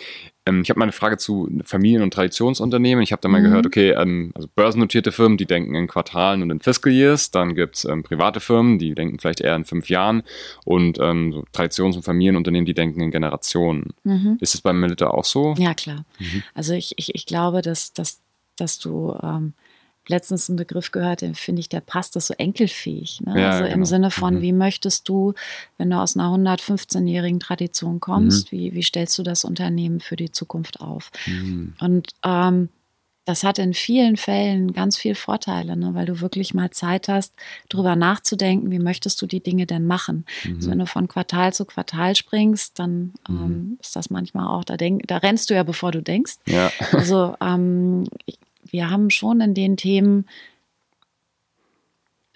Ähm, 0.48 0.62
ich 0.64 0.70
habe 0.72 0.80
mal 0.80 0.86
eine 0.86 0.92
Frage 0.92 1.18
zu 1.18 1.48
Familien- 1.64 2.02
und 2.02 2.14
Traditionsunternehmen. 2.14 3.04
Ich 3.04 3.12
habe 3.12 3.22
da 3.22 3.30
mal 3.30 3.40
mhm. 3.40 3.46
gehört, 3.46 3.66
okay, 3.68 3.92
ähm, 3.92 4.32
also 4.34 4.48
börsennotierte 4.56 5.12
Firmen, 5.12 5.38
die 5.38 5.46
denken 5.46 5.76
in 5.76 5.88
Quartalen 5.88 6.42
und 6.42 6.50
in 6.50 6.60
Fiscal 6.60 6.92
Years. 6.92 7.30
Dann 7.30 7.54
gibt 7.54 7.78
es 7.78 7.86
ähm, 7.86 8.02
private 8.02 8.40
Firmen, 8.40 8.80
die 8.80 8.96
denken 8.96 9.20
vielleicht 9.20 9.42
eher 9.42 9.56
in 9.56 9.66
fünf 9.66 9.90
Jahren. 9.90 10.24
Und 10.66 10.98
ähm, 11.00 11.34
so 11.34 11.44
Traditions- 11.52 11.98
und 11.98 12.04
Familienunternehmen, 12.04 12.66
die 12.66 12.74
denken 12.74 13.02
in 13.02 13.12
Generationen. 13.12 13.94
Mhm. 14.04 14.38
Ist 14.40 14.56
es 14.56 14.62
beim 14.62 14.80
Militär 14.80 15.14
auch 15.14 15.26
so? 15.26 15.54
Ja, 15.60 15.76
klar. 15.76 16.06
Mhm. 16.18 16.42
Also 16.56 16.74
ich, 16.74 16.94
ich, 16.98 17.14
ich 17.14 17.28
glaube, 17.28 17.62
dass, 17.62 17.94
dass, 17.94 18.22
dass 18.56 18.80
du 18.80 19.16
ähm, 19.22 19.54
letztens 20.08 20.50
einen 20.50 20.58
Begriff 20.58 20.92
gehört, 20.92 21.22
den 21.22 21.36
finde 21.36 21.60
ich, 21.60 21.70
der 21.70 21.82
passt, 21.82 22.16
das 22.16 22.28
so 22.28 22.34
enkelfähig. 22.38 23.22
Ne? 23.22 23.40
Ja, 23.40 23.52
also 23.52 23.64
genau. 23.64 23.76
im 23.76 23.86
Sinne 23.86 24.12
von, 24.12 24.36
mhm. 24.36 24.42
wie 24.42 24.54
möchtest 24.54 25.08
du, 25.08 25.34
wenn 25.78 25.90
du 25.90 25.98
aus 25.98 26.18
einer 26.18 26.30
115-jährigen 26.36 27.40
Tradition 27.40 28.00
kommst, 28.00 28.52
mhm. 28.52 28.58
wie, 28.58 28.74
wie 28.74 28.84
stellst 28.84 29.18
du 29.18 29.24
das 29.24 29.46
Unternehmen 29.46 30.00
für 30.00 30.16
die 30.16 30.32
Zukunft 30.32 30.82
auf? 30.82 31.12
Mhm. 31.28 31.74
Und 31.80 32.10
ähm, 32.24 32.70
das 33.26 33.44
hat 33.44 33.60
in 33.60 33.74
vielen 33.74 34.18
Fällen 34.18 34.74
ganz 34.74 34.98
viel 34.98 35.14
Vorteile, 35.14 35.78
ne? 35.78 35.94
weil 35.94 36.06
du 36.06 36.22
wirklich 36.22 36.56
mal 36.56 36.72
Zeit 36.72 37.08
hast, 37.08 37.34
darüber 37.70 37.96
nachzudenken, 37.96 38.72
wie 38.72 38.80
möchtest 38.80 39.22
du 39.22 39.28
die 39.28 39.42
Dinge 39.42 39.68
denn 39.68 39.86
machen. 39.86 40.26
Mhm. 40.44 40.56
Also 40.56 40.72
wenn 40.72 40.80
du 40.80 40.88
von 40.88 41.08
Quartal 41.08 41.54
zu 41.54 41.66
Quartal 41.66 42.16
springst, 42.16 42.80
dann 42.80 43.14
ähm, 43.30 43.36
mhm. 43.36 43.78
ist 43.80 43.96
das 43.96 44.10
manchmal 44.10 44.48
auch, 44.48 44.64
da, 44.64 44.76
denk, 44.76 45.08
da 45.08 45.18
rennst 45.18 45.50
du 45.50 45.54
ja, 45.54 45.62
bevor 45.62 45.92
du 45.92 46.02
denkst. 46.02 46.38
Ja. 46.48 46.72
Also 46.92 47.36
ähm, 47.42 48.06
ich, 48.26 48.40
wir 48.72 48.90
haben 48.90 49.10
schon 49.10 49.42
in 49.42 49.54
den 49.54 49.78
Themen 49.78 50.26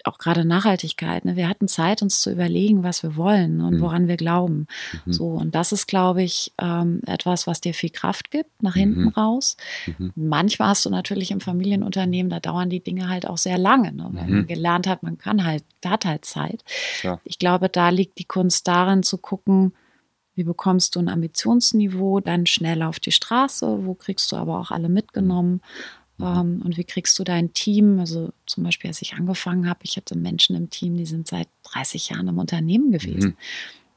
auch 0.06 0.18
gerade 0.18 0.44
Nachhaltigkeit. 0.44 1.24
Ne? 1.24 1.36
Wir 1.36 1.48
hatten 1.48 1.68
Zeit, 1.68 2.02
uns 2.02 2.20
zu 2.20 2.30
überlegen, 2.30 2.82
was 2.82 3.02
wir 3.02 3.16
wollen 3.16 3.60
und 3.60 3.74
mhm. 3.74 3.80
woran 3.80 4.08
wir 4.08 4.16
glauben. 4.16 4.66
Mhm. 5.04 5.12
So 5.12 5.26
und 5.28 5.54
das 5.54 5.72
ist, 5.72 5.86
glaube 5.86 6.22
ich, 6.22 6.52
ähm, 6.58 7.00
etwas, 7.06 7.46
was 7.46 7.60
dir 7.60 7.74
viel 7.74 7.90
Kraft 7.90 8.30
gibt 8.30 8.62
nach 8.62 8.74
hinten 8.74 9.04
mhm. 9.04 9.08
raus. 9.08 9.56
Mhm. 9.98 10.12
Manchmal 10.14 10.68
hast 10.68 10.86
du 10.86 10.90
natürlich 10.90 11.30
im 11.30 11.40
Familienunternehmen, 11.40 12.30
da 12.30 12.40
dauern 12.40 12.70
die 12.70 12.82
Dinge 12.82 13.08
halt 13.08 13.26
auch 13.26 13.38
sehr 13.38 13.58
lange, 13.58 13.92
ne? 13.92 14.08
weil 14.12 14.28
man 14.28 14.40
mhm. 14.42 14.46
gelernt 14.46 14.86
hat, 14.86 15.02
man 15.02 15.18
kann 15.18 15.44
halt, 15.44 15.64
hat 15.84 16.04
halt 16.04 16.24
Zeit. 16.24 16.64
Ja. 17.02 17.20
Ich 17.24 17.38
glaube, 17.38 17.68
da 17.68 17.88
liegt 17.90 18.18
die 18.18 18.24
Kunst 18.24 18.68
darin 18.68 19.02
zu 19.02 19.18
gucken, 19.18 19.72
wie 20.34 20.44
bekommst 20.44 20.94
du 20.94 21.00
ein 21.00 21.08
Ambitionsniveau 21.08 22.20
dann 22.20 22.44
schnell 22.44 22.82
auf 22.82 23.00
die 23.00 23.12
Straße? 23.12 23.86
Wo 23.86 23.94
kriegst 23.94 24.30
du 24.30 24.36
aber 24.36 24.60
auch 24.60 24.70
alle 24.70 24.90
mitgenommen? 24.90 25.62
Ähm, 26.20 26.62
und 26.64 26.76
wie 26.76 26.84
kriegst 26.84 27.18
du 27.18 27.24
dein 27.24 27.52
Team? 27.52 27.98
Also 27.98 28.30
zum 28.46 28.64
Beispiel, 28.64 28.88
als 28.88 29.02
ich 29.02 29.14
angefangen 29.14 29.68
habe, 29.68 29.80
ich 29.82 29.96
hatte 29.96 30.16
Menschen 30.16 30.56
im 30.56 30.70
Team, 30.70 30.96
die 30.96 31.06
sind 31.06 31.28
seit 31.28 31.48
30 31.64 32.10
Jahren 32.10 32.28
im 32.28 32.38
Unternehmen 32.38 32.90
gewesen. 32.90 33.30
Mhm. 33.30 33.36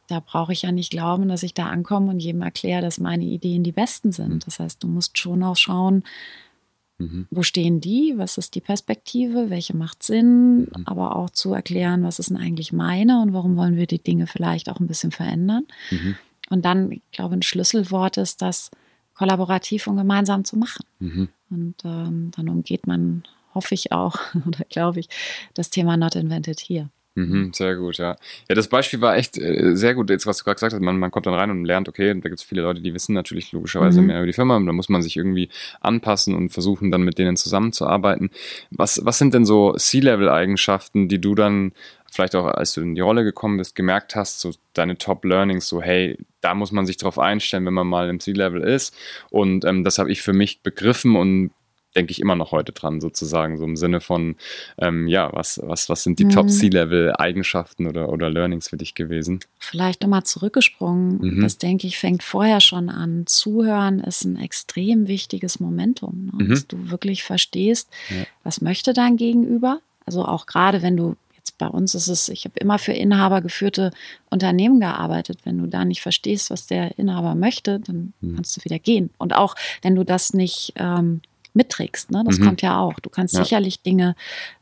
Da 0.08 0.20
brauche 0.20 0.54
ich 0.54 0.64
ja 0.64 0.72
nicht 0.72 0.90
glauben, 0.90 1.30
dass 1.30 1.44
ich 1.44 1.54
da 1.54 1.68
ankomme 1.68 2.10
und 2.10 2.20
jedem 2.20 2.42
erkläre, 2.42 2.82
dass 2.82 3.00
meine 3.00 3.26
Ideen 3.26 3.64
die 3.64 3.72
besten 3.72 4.12
sind. 4.12 4.34
Mhm. 4.34 4.40
Das 4.40 4.60
heißt, 4.60 4.84
du 4.84 4.88
musst 4.88 5.18
schon 5.18 5.44
auch 5.44 5.56
schauen, 5.56 6.04
mhm. 6.98 7.28
wo 7.30 7.44
stehen 7.44 7.80
die, 7.80 8.16
was 8.18 8.38
ist 8.38 8.56
die 8.56 8.62
Perspektive, 8.62 9.50
welche 9.50 9.78
macht 9.78 10.04
Sinn, 10.04 10.62
mhm. 10.62 10.84
aber 10.86 11.16
auch 11.16 11.30
zu 11.30 11.54
erklären, 11.54 12.04
was 12.04 12.20
ist 12.20 12.32
denn 12.32 12.38
eigentlich 12.38 12.74
meine 12.74 13.22
und 13.22 13.34
warum 13.34 13.56
wollen 13.56 13.78
wir 13.78 13.88
die 13.88 14.02
Dinge 14.02 14.26
vielleicht 14.26 14.70
auch 14.70 14.80
ein 14.80 14.88
bisschen 14.88 15.12
verändern. 15.12 15.68
Mhm. 15.92 16.16
Und 16.50 16.66
dann, 16.66 16.92
ich 16.92 17.04
glaube, 17.12 17.36
ein 17.36 17.44
Schlüsselwort 17.44 18.18
ist, 18.18 18.42
das 18.42 18.72
kollaborativ 19.20 19.86
und 19.88 19.98
gemeinsam 19.98 20.46
zu 20.46 20.56
machen. 20.56 20.86
Mhm. 21.00 21.28
Und 21.50 21.76
ähm, 21.84 22.32
dann 22.36 22.48
umgeht 22.48 22.88
man, 22.88 23.24
hoffe 23.54 23.76
ich 23.76 23.92
auch, 23.92 24.18
oder 24.48 24.64
glaube 24.70 25.02
ich, 25.02 25.10
das 25.54 25.70
Thema 25.70 25.98
Not 25.98 26.16
Invented 26.16 26.62
hier. 26.62 26.90
Mhm, 27.16 27.52
sehr 27.54 27.76
gut, 27.76 27.98
ja. 27.98 28.16
Ja, 28.48 28.56
das 28.56 28.70
Beispiel 28.70 29.02
war 29.02 29.18
echt 29.18 29.38
äh, 29.38 29.76
sehr 29.76 29.94
gut, 29.94 30.10
jetzt 30.10 30.26
was 30.26 30.38
du 30.38 30.46
gerade 30.46 30.56
gesagt 30.56 30.74
hast. 30.74 30.82
Man, 30.82 31.00
man 31.00 31.12
kommt 31.12 31.26
dann 31.26 31.34
rein 31.34 31.52
und 31.52 31.66
lernt, 31.66 31.90
okay, 31.90 32.14
da 32.14 32.30
gibt 32.30 32.40
es 32.40 32.44
viele 32.44 32.62
Leute, 32.62 32.82
die 32.82 32.94
wissen 32.94 33.14
natürlich 33.14 33.52
logischerweise 33.52 34.00
mhm. 34.00 34.08
mehr 34.08 34.18
über 34.20 34.28
die 34.28 34.34
Firma. 34.34 34.56
Und 34.56 34.68
da 34.68 34.72
muss 34.72 34.88
man 34.88 35.02
sich 35.02 35.18
irgendwie 35.18 35.50
anpassen 35.82 36.34
und 36.34 36.52
versuchen, 36.52 36.90
dann 36.90 37.02
mit 37.02 37.18
denen 37.18 37.36
zusammenzuarbeiten. 37.36 38.30
Was, 38.72 39.02
was 39.04 39.18
sind 39.18 39.34
denn 39.34 39.44
so 39.44 39.74
C-Level-Eigenschaften, 39.74 41.10
die 41.10 41.20
du 41.20 41.36
dann 41.36 41.74
vielleicht 42.16 42.36
auch, 42.36 42.46
als 42.46 42.74
du 42.74 42.82
in 42.82 42.96
die 42.96 43.02
Rolle 43.02 43.24
gekommen 43.24 43.58
bist, 43.58 43.76
gemerkt 43.76 44.16
hast, 44.16 44.40
so 44.40 44.52
deine 44.74 44.98
Top-Learnings, 44.98 45.68
so 45.68 45.82
hey, 45.82 46.18
da 46.42 46.56
muss 46.56 46.72
man 46.72 46.86
sich 46.86 46.98
drauf 46.98 47.20
einstellen, 47.20 47.66
wenn 47.66 47.74
man 47.74 47.88
mal 47.88 48.10
im 48.10 48.20
C-Level 48.20 48.62
ist. 48.62 48.96
Und 49.30 49.66
ähm, 49.66 49.84
das 49.84 50.00
habe 50.00 50.12
ich 50.12 50.22
für 50.22 50.34
mich 50.34 50.62
begriffen 50.62 51.16
und 51.16 51.52
denke 51.96 52.12
ich 52.12 52.22
immer 52.22 52.36
noch 52.36 52.52
heute 52.52 52.72
dran, 52.72 53.02
sozusagen, 53.02 53.58
so 53.58 53.66
im 53.66 53.76
Sinne 53.76 54.00
von, 54.00 54.36
ähm, 54.78 55.08
ja, 55.08 55.30
was, 55.34 55.60
was, 55.64 55.90
was 55.90 56.04
sind 56.04 56.20
die 56.20 56.26
mhm. 56.26 56.30
Top-C-Level-Eigenschaften 56.30 57.88
oder, 57.88 58.10
oder 58.10 58.30
Learnings 58.30 58.70
für 58.70 58.78
dich 58.78 58.94
gewesen? 58.94 59.40
Vielleicht 59.58 60.02
nochmal 60.02 60.24
zurückgesprungen. 60.24 61.20
Mhm. 61.20 61.42
Das 61.42 61.58
denke 61.58 61.88
ich, 61.88 61.98
fängt 61.98 62.22
vorher 62.22 62.62
schon 62.62 62.90
an. 62.90 63.26
Zuhören 63.26 64.00
ist 64.00 64.24
ein 64.24 64.38
extrem 64.38 65.08
wichtiges 65.08 65.60
Momentum, 65.60 66.32
ne? 66.34 66.44
mhm. 66.44 66.50
dass 66.50 66.68
du 66.68 66.92
wirklich 66.92 67.24
verstehst, 67.24 67.90
ja. 68.10 68.24
was 68.44 68.62
möchte 68.62 68.94
dein 68.94 69.18
Gegenüber. 69.18 69.80
Also 70.06 70.26
auch 70.26 70.46
gerade 70.46 70.82
wenn 70.82 70.98
du 70.98 71.16
bei 71.58 71.68
uns 71.68 71.96
ist 71.96 72.08
es, 72.08 72.30
ich 72.30 72.46
habe 72.46 72.60
immer 72.60 72.80
für 72.80 72.94
Inhaber 72.94 73.42
geführte 73.42 73.92
Unternehmen 74.30 74.80
gearbeitet. 74.80 75.40
Wenn 75.44 75.58
du 75.58 75.68
da 75.68 75.86
nicht 75.86 76.02
verstehst, 76.02 76.50
was 76.50 76.68
der 76.68 76.98
Inhaber 76.98 77.36
möchte, 77.36 77.80
dann 77.80 78.14
mhm. 78.22 78.36
kannst 78.36 78.58
du 78.58 78.64
wieder 78.66 78.80
gehen. 78.80 79.10
Und 79.18 79.36
auch 79.36 79.56
wenn 79.82 79.96
du 79.96 80.04
das 80.04 80.34
nicht 80.34 80.74
ähm, 80.76 81.22
mitträgst, 81.54 82.12
ne? 82.12 82.24
das 82.26 82.40
mhm. 82.40 82.46
kommt 82.46 82.62
ja 82.62 82.80
auch. 82.80 83.00
Du 83.00 83.10
kannst 83.10 83.36
ja. 83.36 83.44
sicherlich 83.44 83.82
Dinge 83.82 84.16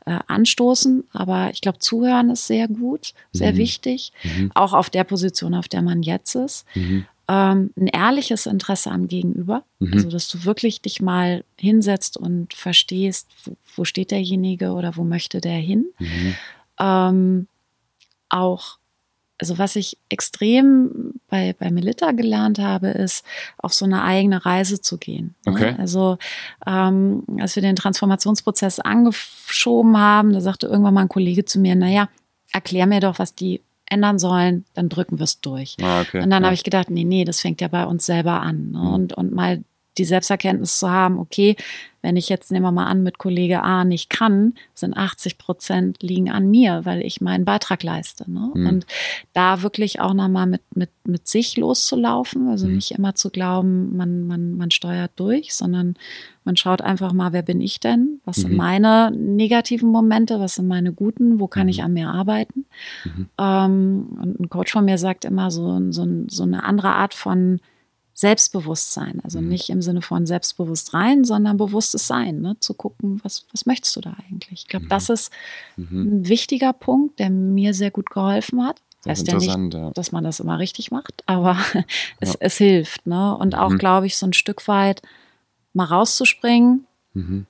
äh, 0.06 0.18
anstoßen, 0.26 1.04
aber 1.12 1.50
ich 1.52 1.60
glaube, 1.60 1.78
zuhören 1.78 2.30
ist 2.30 2.46
sehr 2.46 2.68
gut, 2.68 3.12
sehr 3.32 3.52
mhm. 3.52 3.58
wichtig. 3.58 4.12
Mhm. 4.22 4.50
Auch 4.54 4.72
auf 4.72 4.90
der 4.90 5.04
Position, 5.04 5.54
auf 5.54 5.68
der 5.68 5.82
man 5.82 6.02
jetzt 6.02 6.34
ist. 6.34 6.64
Mhm. 6.74 7.06
Ähm, 7.30 7.70
ein 7.76 7.88
ehrliches 7.88 8.46
Interesse 8.46 8.90
am 8.90 9.06
Gegenüber. 9.06 9.62
Mhm. 9.80 9.92
Also, 9.92 10.10
dass 10.10 10.28
du 10.28 10.44
wirklich 10.44 10.80
dich 10.80 11.02
mal 11.02 11.44
hinsetzt 11.56 12.16
und 12.16 12.54
verstehst, 12.54 13.28
wo, 13.44 13.56
wo 13.76 13.84
steht 13.84 14.10
derjenige 14.10 14.72
oder 14.72 14.96
wo 14.96 15.04
möchte 15.04 15.40
der 15.40 15.58
hin. 15.58 15.86
Mhm 15.98 16.34
ähm, 16.78 17.48
auch, 18.28 18.78
also 19.38 19.58
was 19.58 19.76
ich 19.76 19.96
extrem 20.08 21.14
bei, 21.28 21.54
bei 21.58 21.70
Melita 21.70 22.12
gelernt 22.12 22.58
habe, 22.58 22.88
ist, 22.88 23.24
auf 23.58 23.72
so 23.72 23.84
eine 23.84 24.02
eigene 24.02 24.44
Reise 24.44 24.80
zu 24.80 24.98
gehen. 24.98 25.34
Ne? 25.46 25.52
Okay. 25.52 25.74
Also 25.78 26.18
ähm, 26.66 27.24
als 27.40 27.54
wir 27.54 27.62
den 27.62 27.76
Transformationsprozess 27.76 28.80
angeschoben 28.80 29.96
haben, 29.96 30.32
da 30.32 30.40
sagte 30.40 30.66
irgendwann 30.66 30.94
mal 30.94 31.02
ein 31.02 31.08
Kollege 31.08 31.44
zu 31.44 31.60
mir, 31.60 31.76
naja, 31.76 32.08
erklär 32.52 32.86
mir 32.86 33.00
doch, 33.00 33.18
was 33.18 33.34
die 33.34 33.62
ändern 33.90 34.18
sollen, 34.18 34.64
dann 34.74 34.88
drücken 34.88 35.18
wir 35.18 35.24
es 35.24 35.40
durch. 35.40 35.76
Ah, 35.80 36.02
okay. 36.02 36.22
Und 36.22 36.30
dann 36.30 36.42
ja. 36.42 36.46
habe 36.46 36.54
ich 36.54 36.64
gedacht, 36.64 36.90
nee, 36.90 37.04
nee, 37.04 37.24
das 37.24 37.40
fängt 37.40 37.60
ja 37.60 37.68
bei 37.68 37.86
uns 37.86 38.04
selber 38.04 38.42
an. 38.42 38.72
Ne? 38.72 38.78
Mhm. 38.78 38.94
Und, 38.94 39.12
und 39.14 39.32
mal 39.32 39.62
die 39.98 40.04
Selbsterkenntnis 40.04 40.78
zu 40.78 40.90
haben, 40.90 41.18
okay, 41.18 41.56
wenn 42.00 42.16
ich 42.16 42.28
jetzt, 42.28 42.52
nehmen 42.52 42.64
wir 42.64 42.72
mal 42.72 42.86
an, 42.86 43.02
mit 43.02 43.18
Kollege 43.18 43.62
A 43.62 43.84
nicht 43.84 44.08
kann, 44.08 44.54
sind 44.72 44.96
80 44.96 45.36
Prozent 45.36 46.02
liegen 46.02 46.30
an 46.30 46.48
mir, 46.48 46.84
weil 46.84 47.02
ich 47.02 47.20
meinen 47.20 47.44
Beitrag 47.44 47.82
leiste. 47.82 48.30
Ne? 48.30 48.50
Mhm. 48.54 48.66
Und 48.66 48.86
da 49.32 49.62
wirklich 49.62 50.00
auch 50.00 50.14
nochmal 50.14 50.46
mit, 50.46 50.62
mit, 50.74 50.90
mit 51.04 51.26
sich 51.26 51.56
loszulaufen, 51.56 52.48
also 52.48 52.68
mhm. 52.68 52.76
nicht 52.76 52.92
immer 52.92 53.16
zu 53.16 53.30
glauben, 53.30 53.96
man, 53.96 54.26
man, 54.28 54.56
man 54.56 54.70
steuert 54.70 55.10
durch, 55.16 55.54
sondern 55.54 55.96
man 56.44 56.56
schaut 56.56 56.82
einfach 56.82 57.12
mal, 57.12 57.32
wer 57.32 57.42
bin 57.42 57.60
ich 57.60 57.80
denn? 57.80 58.20
Was 58.24 58.38
mhm. 58.38 58.42
sind 58.42 58.56
meine 58.56 59.10
negativen 59.10 59.90
Momente? 59.90 60.38
Was 60.38 60.54
sind 60.54 60.68
meine 60.68 60.92
guten? 60.92 61.40
Wo 61.40 61.48
kann 61.48 61.68
ich 61.68 61.78
mhm. 61.78 61.84
an 61.84 61.92
mir 61.94 62.08
arbeiten? 62.08 62.64
Mhm. 63.04 63.28
Ähm, 63.38 64.18
und 64.22 64.40
ein 64.40 64.48
Coach 64.50 64.72
von 64.72 64.84
mir 64.84 64.98
sagt 64.98 65.24
immer 65.24 65.50
so, 65.50 65.90
so, 65.90 66.06
so 66.28 66.44
eine 66.44 66.62
andere 66.62 66.90
Art 66.90 67.12
von 67.12 67.60
Selbstbewusstsein. 68.18 69.20
Also 69.22 69.40
mhm. 69.40 69.46
nicht 69.46 69.70
im 69.70 69.80
Sinne 69.80 70.02
von 70.02 70.26
selbstbewusst 70.26 70.92
rein, 70.92 71.22
sondern 71.22 71.56
bewusstes 71.56 72.08
Sein, 72.08 72.40
ne? 72.40 72.56
zu 72.58 72.74
gucken, 72.74 73.20
was, 73.22 73.46
was 73.52 73.64
möchtest 73.64 73.94
du 73.94 74.00
da 74.00 74.16
eigentlich? 74.28 74.62
Ich 74.62 74.66
glaube, 74.66 74.86
mhm. 74.86 74.88
das 74.88 75.08
ist 75.08 75.32
mhm. 75.76 76.02
ein 76.02 76.28
wichtiger 76.28 76.72
Punkt, 76.72 77.20
der 77.20 77.30
mir 77.30 77.74
sehr 77.74 77.92
gut 77.92 78.10
geholfen 78.10 78.66
hat. 78.66 78.82
Das 79.04 79.20
heißt 79.20 79.28
ja 79.28 79.38
nicht, 79.38 79.72
ja. 79.72 79.90
dass 79.92 80.10
man 80.10 80.24
das 80.24 80.40
immer 80.40 80.58
richtig 80.58 80.90
macht, 80.90 81.22
aber 81.26 81.58
es, 82.18 82.32
ja. 82.32 82.38
es 82.40 82.56
hilft. 82.56 83.06
Ne? 83.06 83.36
Und 83.36 83.54
auch, 83.54 83.70
mhm. 83.70 83.78
glaube 83.78 84.06
ich, 84.06 84.16
so 84.16 84.26
ein 84.26 84.32
Stück 84.32 84.66
weit 84.66 85.00
mal 85.72 85.84
rauszuspringen, 85.84 86.86
mhm. 87.14 87.46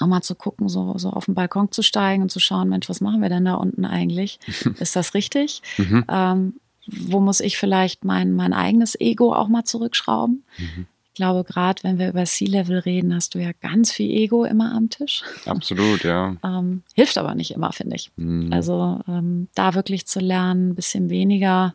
auch 0.00 0.06
mal 0.06 0.22
zu 0.22 0.34
gucken, 0.34 0.70
so, 0.70 0.96
so 0.96 1.10
auf 1.10 1.26
den 1.26 1.34
Balkon 1.34 1.70
zu 1.70 1.82
steigen 1.82 2.22
und 2.22 2.32
zu 2.32 2.40
schauen, 2.40 2.70
Mensch, 2.70 2.88
was 2.88 3.02
machen 3.02 3.20
wir 3.20 3.28
denn 3.28 3.44
da 3.44 3.56
unten 3.56 3.84
eigentlich? 3.84 4.40
ist 4.78 4.96
das 4.96 5.12
richtig? 5.12 5.60
Mhm. 5.76 6.06
Ähm, 6.08 6.54
wo 6.88 7.20
muss 7.20 7.40
ich 7.40 7.58
vielleicht 7.58 8.04
mein, 8.04 8.32
mein 8.32 8.52
eigenes 8.52 8.98
Ego 8.98 9.34
auch 9.34 9.48
mal 9.48 9.64
zurückschrauben? 9.64 10.44
Mhm. 10.58 10.86
Ich 11.08 11.14
glaube, 11.14 11.42
gerade 11.42 11.82
wenn 11.82 11.98
wir 11.98 12.08
über 12.10 12.24
C-Level 12.24 12.78
reden, 12.78 13.14
hast 13.14 13.34
du 13.34 13.40
ja 13.40 13.50
ganz 13.60 13.90
viel 13.92 14.10
Ego 14.10 14.44
immer 14.44 14.72
am 14.72 14.88
Tisch. 14.88 15.24
Absolut, 15.46 16.04
ja. 16.04 16.36
ähm, 16.44 16.82
hilft 16.94 17.18
aber 17.18 17.34
nicht 17.34 17.50
immer, 17.50 17.72
finde 17.72 17.96
ich. 17.96 18.12
Mhm. 18.16 18.52
Also 18.52 19.00
ähm, 19.08 19.48
da 19.54 19.74
wirklich 19.74 20.06
zu 20.06 20.20
lernen, 20.20 20.70
ein 20.70 20.74
bisschen 20.76 21.10
weniger 21.10 21.74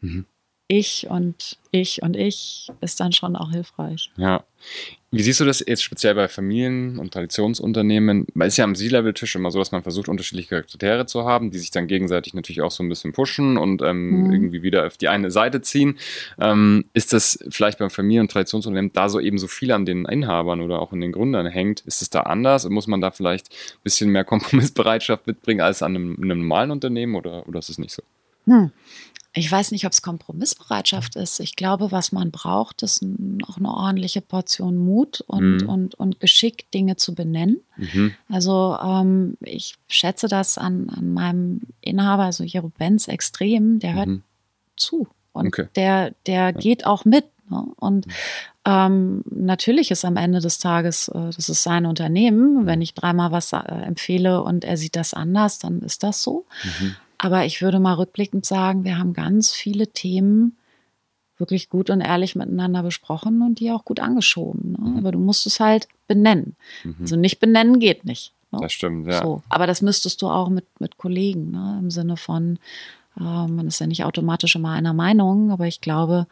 mhm. 0.00 0.24
Ich 0.68 1.06
und 1.08 1.58
ich 1.70 2.02
und 2.02 2.16
ich 2.16 2.70
ist 2.80 2.98
dann 2.98 3.12
schon 3.12 3.36
auch 3.36 3.52
hilfreich. 3.52 4.10
Ja. 4.16 4.44
Wie 5.12 5.22
siehst 5.22 5.38
du 5.38 5.44
das 5.44 5.64
jetzt 5.64 5.84
speziell 5.84 6.14
bei 6.16 6.26
Familien 6.26 6.98
und 6.98 7.12
Traditionsunternehmen? 7.12 8.26
Man 8.34 8.48
ist 8.48 8.56
ja 8.56 8.64
am 8.64 8.74
C-Level-Tisch 8.74 9.36
immer 9.36 9.52
so, 9.52 9.60
dass 9.60 9.70
man 9.70 9.82
versucht, 9.82 10.08
unterschiedliche 10.08 10.48
Charaktere 10.48 11.06
zu 11.06 11.24
haben, 11.24 11.52
die 11.52 11.58
sich 11.58 11.70
dann 11.70 11.86
gegenseitig 11.86 12.34
natürlich 12.34 12.60
auch 12.62 12.72
so 12.72 12.82
ein 12.82 12.88
bisschen 12.88 13.12
pushen 13.12 13.56
und 13.56 13.80
ähm, 13.82 14.24
mhm. 14.24 14.32
irgendwie 14.32 14.62
wieder 14.62 14.86
auf 14.86 14.96
die 14.96 15.08
eine 15.08 15.30
Seite 15.30 15.62
ziehen. 15.62 15.98
Ähm, 16.40 16.86
ist 16.92 17.12
das 17.12 17.38
vielleicht 17.48 17.78
beim 17.78 17.90
Familien- 17.90 18.22
und 18.22 18.32
Traditionsunternehmen, 18.32 18.92
da 18.92 19.08
so 19.08 19.20
eben 19.20 19.38
so 19.38 19.46
viel 19.46 19.70
an 19.70 19.86
den 19.86 20.04
Inhabern 20.04 20.60
oder 20.60 20.82
auch 20.82 20.92
an 20.92 21.00
den 21.00 21.12
Gründern 21.12 21.46
hängt, 21.46 21.80
ist 21.82 22.02
es 22.02 22.10
da 22.10 22.22
anders? 22.22 22.68
Muss 22.68 22.88
man 22.88 23.00
da 23.00 23.12
vielleicht 23.12 23.50
ein 23.50 23.82
bisschen 23.84 24.10
mehr 24.10 24.24
Kompromissbereitschaft 24.26 25.26
mitbringen 25.28 25.60
als 25.60 25.82
an 25.82 25.94
einem, 25.94 26.16
einem 26.20 26.40
normalen 26.40 26.72
Unternehmen 26.72 27.14
oder, 27.14 27.48
oder 27.48 27.60
ist 27.60 27.70
es 27.70 27.78
nicht 27.78 27.92
so? 27.92 28.02
Hm 28.46 28.72
ich 29.36 29.52
weiß 29.52 29.70
nicht, 29.72 29.84
ob 29.84 29.92
es 29.92 30.00
Kompromissbereitschaft 30.00 31.14
ist. 31.14 31.40
Ich 31.40 31.56
glaube, 31.56 31.92
was 31.92 32.10
man 32.10 32.30
braucht, 32.30 32.82
ist 32.82 33.04
auch 33.46 33.58
eine 33.58 33.68
ordentliche 33.68 34.22
Portion 34.22 34.78
Mut 34.78 35.20
und, 35.26 35.58
mhm. 35.58 35.68
und, 35.68 35.94
und 35.94 36.20
Geschick, 36.20 36.70
Dinge 36.70 36.96
zu 36.96 37.14
benennen. 37.14 37.60
Mhm. 37.76 38.14
Also 38.30 38.78
ähm, 38.82 39.36
ich 39.40 39.76
schätze 39.88 40.28
das 40.28 40.56
an, 40.56 40.88
an 40.88 41.12
meinem 41.12 41.60
Inhaber, 41.82 42.24
also 42.24 42.44
Jero 42.44 42.70
Benz, 42.70 43.08
extrem. 43.08 43.78
Der 43.78 43.94
hört 43.94 44.08
mhm. 44.08 44.22
zu 44.74 45.06
und 45.32 45.48
okay. 45.48 45.68
der, 45.76 46.14
der 46.26 46.54
geht 46.54 46.86
auch 46.86 47.04
mit. 47.04 47.26
Ne? 47.50 47.62
Und 47.76 48.06
mhm. 48.06 48.12
ähm, 48.64 49.22
natürlich 49.30 49.90
ist 49.90 50.06
am 50.06 50.16
Ende 50.16 50.40
des 50.40 50.58
Tages, 50.58 51.08
äh, 51.08 51.30
das 51.36 51.50
ist 51.50 51.62
sein 51.62 51.84
Unternehmen. 51.84 52.64
Wenn 52.64 52.80
ich 52.80 52.94
dreimal 52.94 53.32
was 53.32 53.52
äh, 53.52 53.58
empfehle 53.58 54.42
und 54.42 54.64
er 54.64 54.78
sieht 54.78 54.96
das 54.96 55.12
anders, 55.12 55.58
dann 55.58 55.82
ist 55.82 56.02
das 56.02 56.22
so. 56.22 56.46
Mhm. 56.64 56.96
Aber 57.18 57.44
ich 57.44 57.62
würde 57.62 57.80
mal 57.80 57.94
rückblickend 57.94 58.44
sagen, 58.44 58.84
wir 58.84 58.98
haben 58.98 59.12
ganz 59.12 59.52
viele 59.52 59.88
Themen 59.88 60.56
wirklich 61.38 61.68
gut 61.68 61.90
und 61.90 62.00
ehrlich 62.00 62.34
miteinander 62.34 62.82
besprochen 62.82 63.42
und 63.42 63.60
die 63.60 63.70
auch 63.70 63.84
gut 63.84 64.00
angeschoben. 64.00 64.72
Ne? 64.72 64.90
Mhm. 64.90 64.98
Aber 64.98 65.12
du 65.12 65.18
musst 65.18 65.46
es 65.46 65.60
halt 65.60 65.88
benennen. 66.08 66.56
Mhm. 66.84 66.96
Also 67.00 67.16
nicht 67.16 67.40
benennen 67.40 67.78
geht 67.78 68.04
nicht. 68.04 68.32
Ne? 68.52 68.60
Das 68.62 68.72
stimmt, 68.72 69.06
ja. 69.06 69.22
So. 69.22 69.42
Aber 69.48 69.66
das 69.66 69.82
müsstest 69.82 70.22
du 70.22 70.28
auch 70.28 70.48
mit, 70.48 70.64
mit 70.80 70.96
Kollegen, 70.96 71.50
ne? 71.50 71.78
im 71.80 71.90
Sinne 71.90 72.16
von, 72.16 72.58
äh, 73.18 73.22
man 73.22 73.66
ist 73.66 73.80
ja 73.80 73.86
nicht 73.86 74.04
automatisch 74.04 74.56
immer 74.56 74.70
einer 74.70 74.94
Meinung, 74.94 75.50
aber 75.50 75.66
ich 75.66 75.80
glaube, 75.80 76.26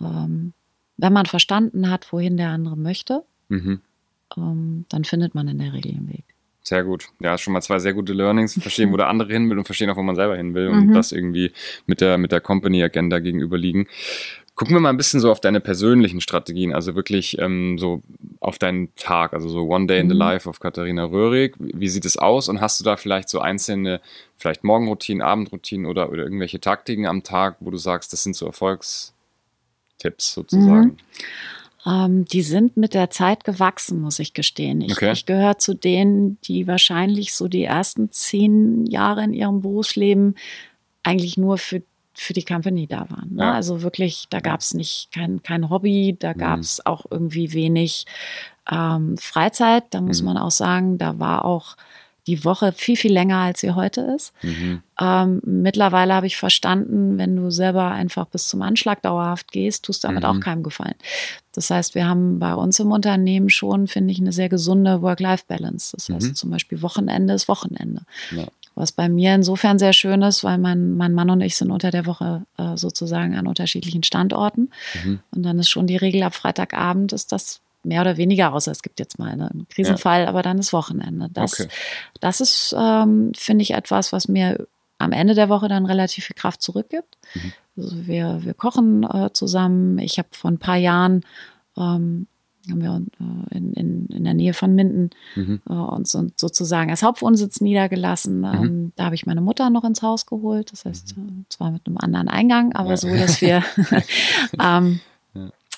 ähm, 0.00 0.52
wenn 0.96 1.12
man 1.12 1.26
verstanden 1.26 1.88
hat, 1.90 2.12
wohin 2.12 2.36
der 2.36 2.50
andere 2.50 2.76
möchte, 2.76 3.24
mhm. 3.48 3.80
ähm, 4.36 4.86
dann 4.88 5.04
findet 5.04 5.34
man 5.34 5.48
in 5.48 5.58
der 5.58 5.72
Regel 5.72 5.92
den 5.92 6.08
Weg. 6.08 6.24
Sehr 6.62 6.84
gut. 6.84 7.08
Ja, 7.20 7.38
schon 7.38 7.52
mal 7.52 7.62
zwei 7.62 7.78
sehr 7.78 7.94
gute 7.94 8.12
Learnings. 8.12 8.60
Verstehen, 8.60 8.92
wo 8.92 8.96
der 8.96 9.08
andere 9.08 9.32
hin 9.32 9.48
will 9.48 9.58
und 9.58 9.64
verstehen 9.64 9.90
auch, 9.90 9.96
wo 9.96 10.02
man 10.02 10.16
selber 10.16 10.36
hin 10.36 10.54
will 10.54 10.68
und 10.68 10.88
mhm. 10.88 10.94
das 10.94 11.12
irgendwie 11.12 11.52
mit 11.86 12.00
der, 12.00 12.18
mit 12.18 12.32
der 12.32 12.40
Company-Agenda 12.40 13.18
gegenüberliegen. 13.18 13.88
Gucken 14.56 14.76
wir 14.76 14.80
mal 14.80 14.90
ein 14.90 14.98
bisschen 14.98 15.20
so 15.20 15.30
auf 15.30 15.40
deine 15.40 15.60
persönlichen 15.60 16.20
Strategien, 16.20 16.74
also 16.74 16.94
wirklich 16.94 17.38
ähm, 17.38 17.78
so 17.78 18.02
auf 18.40 18.58
deinen 18.58 18.94
Tag, 18.94 19.32
also 19.32 19.48
so 19.48 19.62
One 19.62 19.86
Day 19.86 20.00
in 20.00 20.10
the 20.10 20.14
mhm. 20.14 20.20
Life 20.20 20.46
of 20.46 20.60
Katharina 20.60 21.04
Röhrig. 21.04 21.54
Wie 21.58 21.88
sieht 21.88 22.04
es 22.04 22.18
aus 22.18 22.50
und 22.50 22.60
hast 22.60 22.78
du 22.78 22.84
da 22.84 22.98
vielleicht 22.98 23.30
so 23.30 23.40
einzelne, 23.40 24.02
vielleicht 24.36 24.62
Morgenroutinen, 24.62 25.22
Abendroutinen 25.22 25.86
oder, 25.86 26.10
oder 26.10 26.24
irgendwelche 26.24 26.60
Taktiken 26.60 27.06
am 27.06 27.22
Tag, 27.22 27.56
wo 27.60 27.70
du 27.70 27.78
sagst, 27.78 28.12
das 28.12 28.22
sind 28.22 28.36
so 28.36 28.44
Erfolgstipps 28.44 29.14
sozusagen? 30.34 30.88
Mhm. 30.88 30.96
Ähm, 31.86 32.24
die 32.26 32.42
sind 32.42 32.76
mit 32.76 32.94
der 32.94 33.10
Zeit 33.10 33.44
gewachsen, 33.44 34.00
muss 34.00 34.18
ich 34.18 34.34
gestehen. 34.34 34.80
Ich, 34.80 34.92
okay. 34.92 35.12
ich 35.12 35.26
gehöre 35.26 35.58
zu 35.58 35.74
denen, 35.74 36.38
die 36.42 36.66
wahrscheinlich 36.66 37.34
so 37.34 37.48
die 37.48 37.64
ersten 37.64 38.10
zehn 38.10 38.86
Jahre 38.86 39.24
in 39.24 39.32
ihrem 39.32 39.60
Berufsleben 39.62 40.34
eigentlich 41.02 41.36
nur 41.38 41.58
für 41.58 41.82
für 42.12 42.34
die 42.34 42.44
Company 42.44 42.86
da 42.86 43.08
waren. 43.08 43.34
Ne? 43.34 43.44
Ja. 43.44 43.52
Also 43.54 43.82
wirklich, 43.82 44.26
da 44.28 44.40
gab 44.40 44.60
es 44.60 44.74
nicht 44.74 45.10
kein, 45.10 45.42
kein 45.42 45.70
Hobby, 45.70 46.16
da 46.18 46.34
gab 46.34 46.58
es 46.58 46.78
mhm. 46.78 46.82
auch 46.86 47.06
irgendwie 47.08 47.54
wenig 47.54 48.04
ähm, 48.70 49.16
Freizeit. 49.16 49.84
Da 49.90 50.02
muss 50.02 50.20
mhm. 50.20 50.26
man 50.26 50.36
auch 50.36 50.50
sagen, 50.50 50.98
da 50.98 51.18
war 51.18 51.46
auch 51.46 51.76
die 52.30 52.44
Woche 52.44 52.72
viel, 52.72 52.96
viel 52.96 53.12
länger, 53.12 53.38
als 53.38 53.60
sie 53.60 53.72
heute 53.72 54.02
ist. 54.16 54.32
Mhm. 54.42 54.82
Ähm, 55.00 55.40
mittlerweile 55.44 56.14
habe 56.14 56.26
ich 56.26 56.36
verstanden, 56.36 57.18
wenn 57.18 57.34
du 57.34 57.50
selber 57.50 57.90
einfach 57.90 58.26
bis 58.26 58.46
zum 58.46 58.62
Anschlag 58.62 59.02
dauerhaft 59.02 59.50
gehst, 59.50 59.84
tust 59.84 60.04
damit 60.04 60.22
mhm. 60.22 60.28
auch 60.28 60.40
keinem 60.40 60.62
Gefallen. 60.62 60.94
Das 61.52 61.70
heißt, 61.70 61.94
wir 61.96 62.06
haben 62.06 62.38
bei 62.38 62.54
uns 62.54 62.78
im 62.78 62.92
Unternehmen 62.92 63.50
schon, 63.50 63.88
finde 63.88 64.12
ich, 64.12 64.20
eine 64.20 64.32
sehr 64.32 64.48
gesunde 64.48 65.02
Work-Life-Balance. 65.02 65.96
Das 65.96 66.08
heißt, 66.08 66.28
mhm. 66.28 66.34
zum 66.36 66.50
Beispiel 66.50 66.82
Wochenende 66.82 67.34
ist 67.34 67.48
Wochenende. 67.48 68.02
Ja. 68.30 68.46
Was 68.76 68.92
bei 68.92 69.08
mir 69.08 69.34
insofern 69.34 69.80
sehr 69.80 69.92
schön 69.92 70.22
ist, 70.22 70.44
weil 70.44 70.58
mein, 70.58 70.96
mein 70.96 71.12
Mann 71.12 71.30
und 71.30 71.40
ich 71.40 71.56
sind 71.56 71.72
unter 71.72 71.90
der 71.90 72.06
Woche 72.06 72.46
äh, 72.56 72.76
sozusagen 72.76 73.36
an 73.36 73.48
unterschiedlichen 73.48 74.04
Standorten. 74.04 74.70
Mhm. 75.02 75.20
Und 75.34 75.42
dann 75.42 75.58
ist 75.58 75.68
schon 75.68 75.88
die 75.88 75.96
Regel 75.96 76.22
ab 76.22 76.34
Freitagabend 76.34 77.12
ist 77.12 77.32
das 77.32 77.60
mehr 77.82 78.00
oder 78.02 78.16
weniger, 78.16 78.52
außer 78.52 78.70
es 78.70 78.82
gibt 78.82 78.98
jetzt 78.98 79.18
mal 79.18 79.30
einen 79.30 79.66
Krisenfall, 79.68 80.22
ja. 80.22 80.28
aber 80.28 80.42
dann 80.42 80.58
ist 80.58 80.72
Wochenende. 80.72 81.28
Das, 81.32 81.60
okay. 81.60 81.68
das 82.20 82.40
ist, 82.40 82.74
ähm, 82.78 83.32
finde 83.36 83.62
ich, 83.62 83.72
etwas, 83.72 84.12
was 84.12 84.28
mir 84.28 84.66
am 84.98 85.12
Ende 85.12 85.34
der 85.34 85.48
Woche 85.48 85.68
dann 85.68 85.86
relativ 85.86 86.26
viel 86.26 86.36
Kraft 86.36 86.60
zurückgibt. 86.60 87.16
Mhm. 87.34 87.52
Also 87.76 88.06
wir, 88.06 88.40
wir 88.42 88.54
kochen 88.54 89.04
äh, 89.04 89.32
zusammen. 89.32 89.98
Ich 89.98 90.18
habe 90.18 90.28
vor 90.32 90.50
ein 90.50 90.58
paar 90.58 90.76
Jahren 90.76 91.24
ähm, 91.76 92.26
haben 92.70 92.82
wir 92.82 93.02
äh, 93.18 93.56
in, 93.56 93.72
in, 93.72 94.06
in 94.08 94.24
der 94.24 94.34
Nähe 94.34 94.52
von 94.52 94.74
Minden 94.74 95.10
mhm. 95.34 95.62
äh, 95.68 95.72
uns 95.72 96.12
sozusagen 96.36 96.90
als 96.90 97.02
Hauptwohnsitz 97.02 97.62
niedergelassen. 97.62 98.40
Mhm. 98.40 98.44
Ähm, 98.44 98.92
da 98.96 99.06
habe 99.06 99.14
ich 99.14 99.24
meine 99.24 99.40
Mutter 99.40 99.70
noch 99.70 99.84
ins 99.84 100.02
Haus 100.02 100.26
geholt. 100.26 100.70
Das 100.72 100.84
heißt, 100.84 101.16
mhm. 101.16 101.28
Äh, 101.28 101.44
zwar 101.48 101.70
mit 101.70 101.86
einem 101.86 101.96
anderen 101.96 102.28
Eingang, 102.28 102.74
aber 102.74 102.90
ja. 102.90 102.96
so, 102.98 103.08
dass 103.08 103.40
wir 103.40 103.64
ähm, 104.60 105.00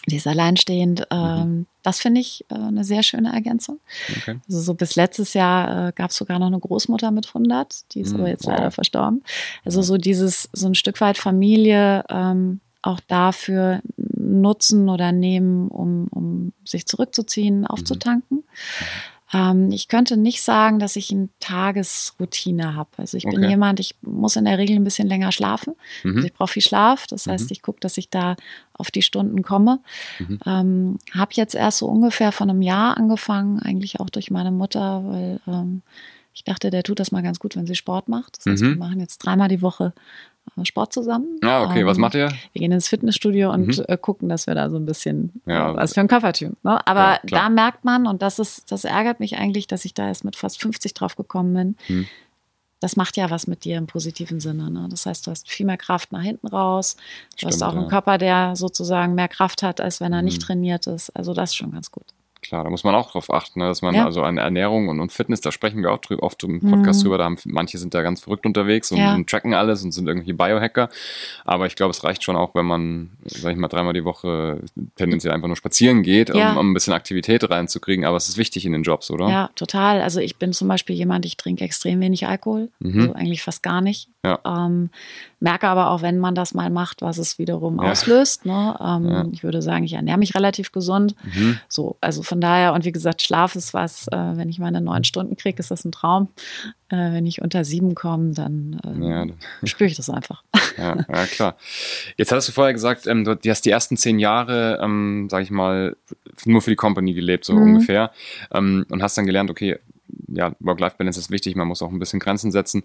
die 0.07 0.17
ist 0.17 0.27
alleinstehend. 0.27 1.01
Mhm. 1.01 1.07
Ähm, 1.11 1.67
das 1.83 2.01
finde 2.01 2.21
ich 2.21 2.45
äh, 2.49 2.55
eine 2.55 2.85
sehr 2.85 3.03
schöne 3.03 3.33
Ergänzung. 3.33 3.81
Okay. 4.16 4.38
Also 4.49 4.61
so 4.61 4.75
bis 4.75 4.97
letztes 4.97 5.35
Jahr 5.35 5.88
äh, 5.88 5.92
gab 5.92 6.11
es 6.11 6.16
sogar 6.16 6.38
noch 6.38 6.47
eine 6.47 6.59
Großmutter 6.59 7.11
mit 7.11 7.29
100, 7.29 7.92
die 7.92 8.01
ist 8.01 8.12
mhm. 8.12 8.21
aber 8.21 8.29
jetzt 8.29 8.47
wow. 8.47 8.55
leider 8.55 8.71
verstorben. 8.71 9.23
Also 9.64 9.83
so 9.83 9.97
dieses, 9.97 10.49
so 10.53 10.66
ein 10.66 10.75
Stück 10.75 11.01
weit 11.01 11.18
Familie 11.18 12.05
ähm, 12.09 12.61
auch 12.83 13.01
dafür 13.01 13.81
nutzen 13.97 14.88
oder 14.88 15.12
nehmen, 15.12 15.68
um, 15.68 16.09
um 16.09 16.53
sich 16.64 16.87
zurückzuziehen, 16.87 17.61
mhm. 17.61 17.66
aufzutanken. 17.66 18.38
Mhm. 18.38 18.45
Ähm, 19.33 19.71
ich 19.71 19.88
könnte 19.88 20.16
nicht 20.16 20.42
sagen, 20.42 20.79
dass 20.79 20.97
ich 20.97 21.11
eine 21.11 21.29
Tagesroutine 21.40 22.75
habe. 22.75 22.90
Also 22.99 23.16
ich 23.16 23.27
okay. 23.27 23.37
bin 23.37 23.49
jemand, 23.49 23.81
ich 23.81 23.95
muss 24.03 24.37
in 24.37 24.45
der 24.45 24.59
Regel 24.59 24.77
ein 24.77 24.85
bisschen 24.85 25.09
länger 25.09 25.33
schlafen. 25.33 25.75
Mhm. 26.05 26.16
Also 26.16 26.27
ich 26.27 26.35
brauche 26.35 26.53
viel 26.53 26.62
Schlaf. 26.62 27.07
Das 27.07 27.27
heißt, 27.27 27.47
mhm. 27.47 27.53
ich 27.53 27.62
gucke, 27.62 27.81
dass 27.81 27.97
ich 27.97 28.11
da 28.11 28.37
auf 28.75 28.90
die 28.90 29.03
Stunden 29.03 29.42
komme. 29.42 29.81
Mhm. 30.18 30.38
Ähm, 30.47 30.99
habe 31.12 31.33
jetzt 31.35 31.55
erst 31.55 31.79
so 31.79 31.87
ungefähr 31.87 32.33
von 32.33 32.51
einem 32.51 32.62
Jahr 32.62 32.97
angefangen, 32.97 33.61
eigentlich 33.61 34.01
auch 34.01 34.11
durch 34.11 34.31
meine 34.31 34.51
Mutter, 34.51 35.03
weil 35.05 35.40
ähm, 35.47 35.83
ich 36.35 36.45
dachte, 36.45 36.71
der 36.71 36.83
tut 36.83 36.99
das 36.99 37.12
mal 37.12 37.23
ganz 37.23 37.38
gut, 37.38 37.57
wenn 37.57 37.66
sie 37.66 37.75
Sport 37.75 38.09
macht. 38.09 38.38
Das 38.38 38.47
heißt, 38.47 38.62
wir 38.62 38.71
mhm. 38.71 38.79
machen 38.79 39.01
jetzt 39.01 39.18
dreimal 39.18 39.49
die 39.49 39.62
Woche 39.62 39.92
Sport 40.64 40.92
zusammen. 40.92 41.38
Ah, 41.42 41.64
okay. 41.64 41.87
Was 41.87 41.96
ähm, 41.96 42.02
macht 42.02 42.14
ihr? 42.14 42.28
Wir 42.52 42.61
gehen 42.61 42.72
ins 42.72 42.88
Fitnessstudio 42.88 43.52
und 43.52 43.78
mhm. 43.78 43.85
Äh, 43.88 43.96
gucken, 43.96 44.28
dass 44.28 44.46
wir 44.46 44.55
da 44.55 44.68
so 44.70 44.76
ein 44.76 44.87
bisschen 44.87 45.40
ja, 45.46 45.74
was 45.74 45.94
für 45.94 46.00
ein 46.00 46.09
Körper 46.09 46.33
tun. 46.33 46.57
Ne? 46.62 46.87
Aber 46.87 47.14
ja, 47.14 47.20
da 47.24 47.48
merkt 47.48 47.85
man, 47.85 48.07
und 48.07 48.22
das 48.22 48.38
ist, 48.38 48.70
das 48.70 48.85
ärgert 48.85 49.20
mich 49.20 49.37
eigentlich, 49.38 49.66
dass 49.66 49.85
ich 49.85 49.94
da 49.94 50.09
erst 50.09 50.24
mit 50.24 50.37
fast 50.37 50.61
50 50.61 50.94
drauf 50.94 51.16
gekommen 51.16 51.55
bin. 51.55 51.76
Mhm. 51.88 52.07
Das 52.81 52.96
macht 52.96 53.16
ja 53.16 53.31
was 53.31 53.46
mit 53.46 53.64
dir 53.64 53.78
im 53.78 53.87
positiven 53.87 54.40
Sinne. 54.40 54.68
Ne? 54.70 54.88
Das 54.90 55.07
heißt, 55.07 55.26
du 55.26 55.31
hast 55.31 55.48
viel 55.48 55.66
mehr 55.66 55.76
Kraft 55.76 56.11
nach 56.11 56.22
hinten 56.22 56.48
raus. 56.48 56.96
Du 56.96 57.02
Stimmt, 57.37 57.52
hast 57.52 57.62
auch 57.62 57.76
einen 57.76 57.88
Körper, 57.88 58.18
der 58.18 58.57
sozusagen 58.57 59.14
mehr 59.14 59.28
Kraft 59.28 59.62
hat, 59.62 59.81
als 59.81 60.00
wenn 60.00 60.12
er 60.12 60.18
mhm. 60.18 60.26
nicht 60.26 60.42
trainiert 60.42 60.87
ist. 60.88 61.11
Also 61.11 61.33
das 61.33 61.50
ist 61.50 61.57
schon 61.57 61.70
ganz 61.70 61.90
gut. 61.90 62.07
Klar, 62.42 62.64
da 62.64 62.70
muss 62.70 62.83
man 62.83 62.96
auch 62.96 63.12
drauf 63.12 63.33
achten, 63.33 63.61
ne? 63.61 63.66
dass 63.66 63.83
man 63.83 63.94
ja. 63.94 64.05
also 64.05 64.22
an 64.24 64.37
Ernährung 64.37 64.88
und, 64.88 64.98
und, 64.98 65.12
Fitness, 65.12 65.40
da 65.40 65.52
sprechen 65.52 65.81
wir 65.81 65.92
auch 65.92 65.98
drüber, 65.98 66.24
oft 66.24 66.42
im 66.42 66.61
Podcast 66.61 66.98
mhm. 66.98 67.05
drüber, 67.05 67.18
da 67.18 67.24
haben, 67.24 67.37
manche 67.44 67.78
sind 67.78 67.94
da 67.94 68.02
ganz 68.02 68.20
verrückt 68.20 68.44
unterwegs 68.44 68.90
und, 68.90 68.98
ja. 68.98 69.14
und, 69.14 69.31
tracken 69.31 69.55
alles 69.55 69.85
und 69.85 69.92
sind 69.92 70.09
irgendwie 70.09 70.33
Biohacker. 70.33 70.88
Aber 71.44 71.66
ich 71.66 71.76
glaube, 71.76 71.92
es 71.92 72.02
reicht 72.02 72.24
schon 72.24 72.35
auch, 72.35 72.57
wenn 72.57 72.66
man, 72.66 73.11
sag 73.24 73.52
ich 73.52 73.59
mal, 73.59 73.68
dreimal 73.68 73.92
die 73.92 74.05
Woche 74.05 74.61
tendenziell 74.96 75.33
einfach 75.33 75.46
nur 75.46 75.57
spazieren 75.57 76.02
geht, 76.02 76.35
ja. 76.35 76.50
um, 76.50 76.59
um, 76.59 76.70
ein 76.72 76.74
bisschen 76.74 76.94
Aktivität 76.94 77.48
reinzukriegen. 77.48 78.05
Aber 78.05 78.16
es 78.16 78.28
ist 78.28 78.38
wichtig 78.38 78.66
in 78.66 78.72
den 78.72 78.83
Jobs, 78.83 79.12
oder? 79.12 79.28
Ja, 79.28 79.50
total. 79.55 80.02
Also 80.02 80.18
ich 80.18 80.37
bin 80.37 80.52
zum 80.52 80.66
Beispiel 80.66 80.96
jemand, 80.96 81.24
ich 81.24 81.37
trinke 81.37 81.64
extrem 81.64 82.00
wenig 82.00 82.26
Alkohol, 82.26 82.70
mhm. 82.81 83.00
also 83.02 83.12
eigentlich 83.14 83.42
fast 83.44 83.62
gar 83.62 83.81
nicht. 83.81 84.09
Ähm, 84.24 84.90
merke 85.40 85.66
aber 85.66 85.90
auch, 85.90 86.02
wenn 86.02 86.20
man 86.20 86.37
das 86.37 86.55
mal 86.55 86.70
macht, 86.70 87.02
was 87.02 87.18
es 87.18 87.40
wiederum 87.40 87.81
auslöst. 87.81 88.46
Ne? 88.46 88.76
Ähm, 88.81 89.31
ich 89.33 89.42
würde 89.42 89.61
sagen, 89.62 89.85
ich 89.85 89.94
ernähre 89.94 90.18
mich 90.18 90.37
relativ 90.37 90.70
gesund. 90.70 91.16
Mhm. 91.24 91.59
So, 91.68 91.96
also 92.00 92.22
von 92.33 92.40
daher, 92.40 92.73
und 92.73 92.87
wie 92.87 92.92
gesagt, 92.92 93.21
Schlaf 93.21 93.57
ist 93.57 93.75
was, 93.75 94.09
äh, 94.09 94.16
wenn 94.16 94.49
ich 94.49 94.59
meine 94.59 94.81
neun 94.81 95.05
Stunden 95.05 95.37
kriege, 95.37 95.59
ist 95.59 95.71
das 95.71 95.85
ein 95.85 95.92
Traum. 95.92 96.29
Äh, 96.88 97.12
wenn 97.12 97.27
ich 97.27 97.42
unter 97.42 97.62
sieben 97.62 97.95
komme, 97.95 98.33
dann 98.33 98.81
äh, 98.83 99.07
ja. 99.07 99.27
spüre 99.64 99.90
ich 99.90 99.97
das 99.97 100.09
einfach. 100.09 100.42
Ja, 100.79 100.97
ja, 100.97 101.27
klar. 101.27 101.59
Jetzt 102.16 102.33
hattest 102.33 102.49
du 102.49 102.53
vorher 102.53 102.73
gesagt, 102.73 103.07
ähm, 103.07 103.25
du 103.25 103.37
hast 103.47 103.66
die 103.66 103.71
ersten 103.71 103.99
zehn 103.99 104.18
Jahre, 104.18 104.81
ähm, 104.83 105.29
sag 105.31 105.42
ich 105.42 105.51
mal, 105.51 105.95
nur 106.47 106.62
für 106.62 106.71
die 106.71 106.77
Company 106.77 107.12
gelebt, 107.12 107.45
so 107.45 107.53
mhm. 107.53 107.75
ungefähr. 107.75 108.12
Ähm, 108.51 108.87
und 108.88 109.03
hast 109.03 109.18
dann 109.18 109.27
gelernt, 109.27 109.51
okay, 109.51 109.79
ja, 110.29 110.57
Work-Life-Balance 110.61 111.21
ist 111.21 111.31
wichtig, 111.31 111.55
man 111.55 111.68
muss 111.68 111.83
auch 111.83 111.92
ein 111.92 111.99
bisschen 111.99 112.18
Grenzen 112.18 112.51
setzen. 112.51 112.83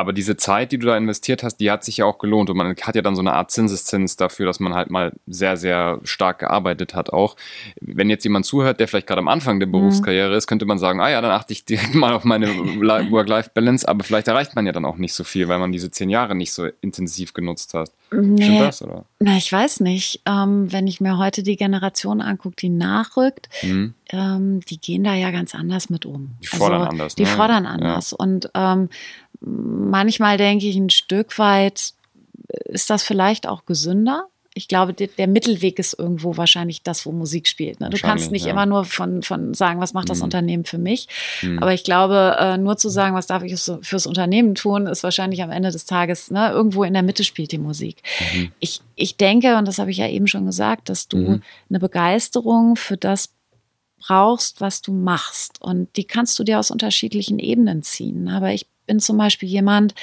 Aber 0.00 0.14
diese 0.14 0.38
Zeit, 0.38 0.72
die 0.72 0.78
du 0.78 0.86
da 0.86 0.96
investiert 0.96 1.42
hast, 1.42 1.58
die 1.58 1.70
hat 1.70 1.84
sich 1.84 1.98
ja 1.98 2.06
auch 2.06 2.16
gelohnt. 2.16 2.48
Und 2.48 2.56
man 2.56 2.74
hat 2.74 2.94
ja 2.94 3.02
dann 3.02 3.14
so 3.14 3.20
eine 3.20 3.34
Art 3.34 3.50
Zinseszins 3.50 4.16
dafür, 4.16 4.46
dass 4.46 4.58
man 4.58 4.72
halt 4.72 4.90
mal 4.90 5.12
sehr, 5.26 5.58
sehr 5.58 6.00
stark 6.04 6.38
gearbeitet 6.38 6.94
hat 6.94 7.10
auch. 7.12 7.36
Wenn 7.82 8.08
jetzt 8.08 8.24
jemand 8.24 8.46
zuhört, 8.46 8.80
der 8.80 8.88
vielleicht 8.88 9.06
gerade 9.06 9.18
am 9.18 9.28
Anfang 9.28 9.60
der 9.60 9.68
mhm. 9.68 9.72
Berufskarriere 9.72 10.34
ist, 10.34 10.46
könnte 10.46 10.64
man 10.64 10.78
sagen, 10.78 11.02
ah 11.02 11.10
ja, 11.10 11.20
dann 11.20 11.32
achte 11.32 11.52
ich 11.52 11.66
direkt 11.66 11.94
mal 11.94 12.14
auf 12.14 12.24
meine 12.24 12.48
Work-Life-Balance. 12.48 13.86
Aber 13.86 14.02
vielleicht 14.02 14.28
erreicht 14.28 14.56
man 14.56 14.64
ja 14.64 14.72
dann 14.72 14.86
auch 14.86 14.96
nicht 14.96 15.12
so 15.12 15.22
viel, 15.22 15.48
weil 15.48 15.58
man 15.58 15.70
diese 15.70 15.90
zehn 15.90 16.08
Jahre 16.08 16.34
nicht 16.34 16.54
so 16.54 16.66
intensiv 16.80 17.34
genutzt 17.34 17.74
hat. 17.74 17.90
Nee. 18.10 18.42
Stimmt 18.42 18.60
das, 18.60 18.82
oder? 18.82 19.04
Na, 19.18 19.36
ich 19.36 19.52
weiß 19.52 19.80
nicht. 19.80 20.22
Ähm, 20.24 20.72
wenn 20.72 20.86
ich 20.86 21.02
mir 21.02 21.18
heute 21.18 21.42
die 21.42 21.56
Generation 21.56 22.22
angucke, 22.22 22.56
die 22.56 22.70
nachrückt, 22.70 23.50
mhm. 23.62 23.92
ähm, 24.08 24.60
die 24.60 24.80
gehen 24.80 25.04
da 25.04 25.14
ja 25.14 25.30
ganz 25.30 25.54
anders 25.54 25.90
mit 25.90 26.06
um. 26.06 26.30
Die 26.42 26.46
fordern 26.46 26.80
also, 26.80 26.90
anders. 26.90 27.14
Die 27.16 27.24
ne? 27.24 27.28
fordern 27.28 27.66
anders. 27.66 28.12
Ja. 28.12 28.16
Und 28.16 28.50
ähm, 28.54 28.88
manchmal 29.40 30.36
denke 30.36 30.66
ich 30.66 30.76
ein 30.76 30.90
Stück 30.90 31.38
weit, 31.38 31.94
ist 32.64 32.90
das 32.90 33.02
vielleicht 33.02 33.46
auch 33.46 33.64
gesünder? 33.64 34.26
Ich 34.52 34.66
glaube, 34.66 34.92
der, 34.92 35.06
der 35.06 35.28
Mittelweg 35.28 35.78
ist 35.78 35.96
irgendwo 35.96 36.36
wahrscheinlich 36.36 36.82
das, 36.82 37.06
wo 37.06 37.12
Musik 37.12 37.46
spielt. 37.46 37.78
Ne? 37.78 37.88
Du 37.88 37.96
kannst 37.98 38.32
nicht 38.32 38.46
ja. 38.46 38.50
immer 38.50 38.66
nur 38.66 38.84
von, 38.84 39.22
von 39.22 39.54
sagen, 39.54 39.80
was 39.80 39.94
macht 39.94 40.10
das 40.10 40.18
mhm. 40.18 40.24
Unternehmen 40.24 40.64
für 40.64 40.76
mich. 40.76 41.06
Mhm. 41.40 41.60
Aber 41.60 41.72
ich 41.72 41.84
glaube, 41.84 42.36
äh, 42.38 42.58
nur 42.58 42.76
zu 42.76 42.88
sagen, 42.88 43.14
was 43.14 43.28
darf 43.28 43.44
ich 43.44 43.54
fürs 43.82 44.06
Unternehmen 44.06 44.56
tun, 44.56 44.88
ist 44.88 45.04
wahrscheinlich 45.04 45.42
am 45.44 45.52
Ende 45.52 45.70
des 45.70 45.86
Tages, 45.86 46.32
ne, 46.32 46.50
irgendwo 46.50 46.82
in 46.82 46.94
der 46.94 47.04
Mitte 47.04 47.22
spielt 47.22 47.52
die 47.52 47.58
Musik. 47.58 48.02
Mhm. 48.34 48.50
Ich, 48.58 48.80
ich 48.96 49.16
denke, 49.16 49.56
und 49.56 49.68
das 49.68 49.78
habe 49.78 49.92
ich 49.92 49.98
ja 49.98 50.08
eben 50.08 50.26
schon 50.26 50.46
gesagt, 50.46 50.88
dass 50.88 51.06
du 51.06 51.18
mhm. 51.18 51.42
eine 51.68 51.78
Begeisterung 51.78 52.74
für 52.74 52.96
das 52.96 53.30
brauchst, 54.00 54.60
was 54.60 54.82
du 54.82 54.92
machst. 54.92 55.62
Und 55.62 55.96
die 55.96 56.04
kannst 56.04 56.38
du 56.38 56.44
dir 56.44 56.58
aus 56.58 56.72
unterschiedlichen 56.72 57.38
Ebenen 57.38 57.82
ziehen. 57.84 58.28
Aber 58.28 58.52
ich 58.52 58.66
bin 58.90 58.98
zum 58.98 59.18
Beispiel 59.18 59.48
jemand, 59.48 59.94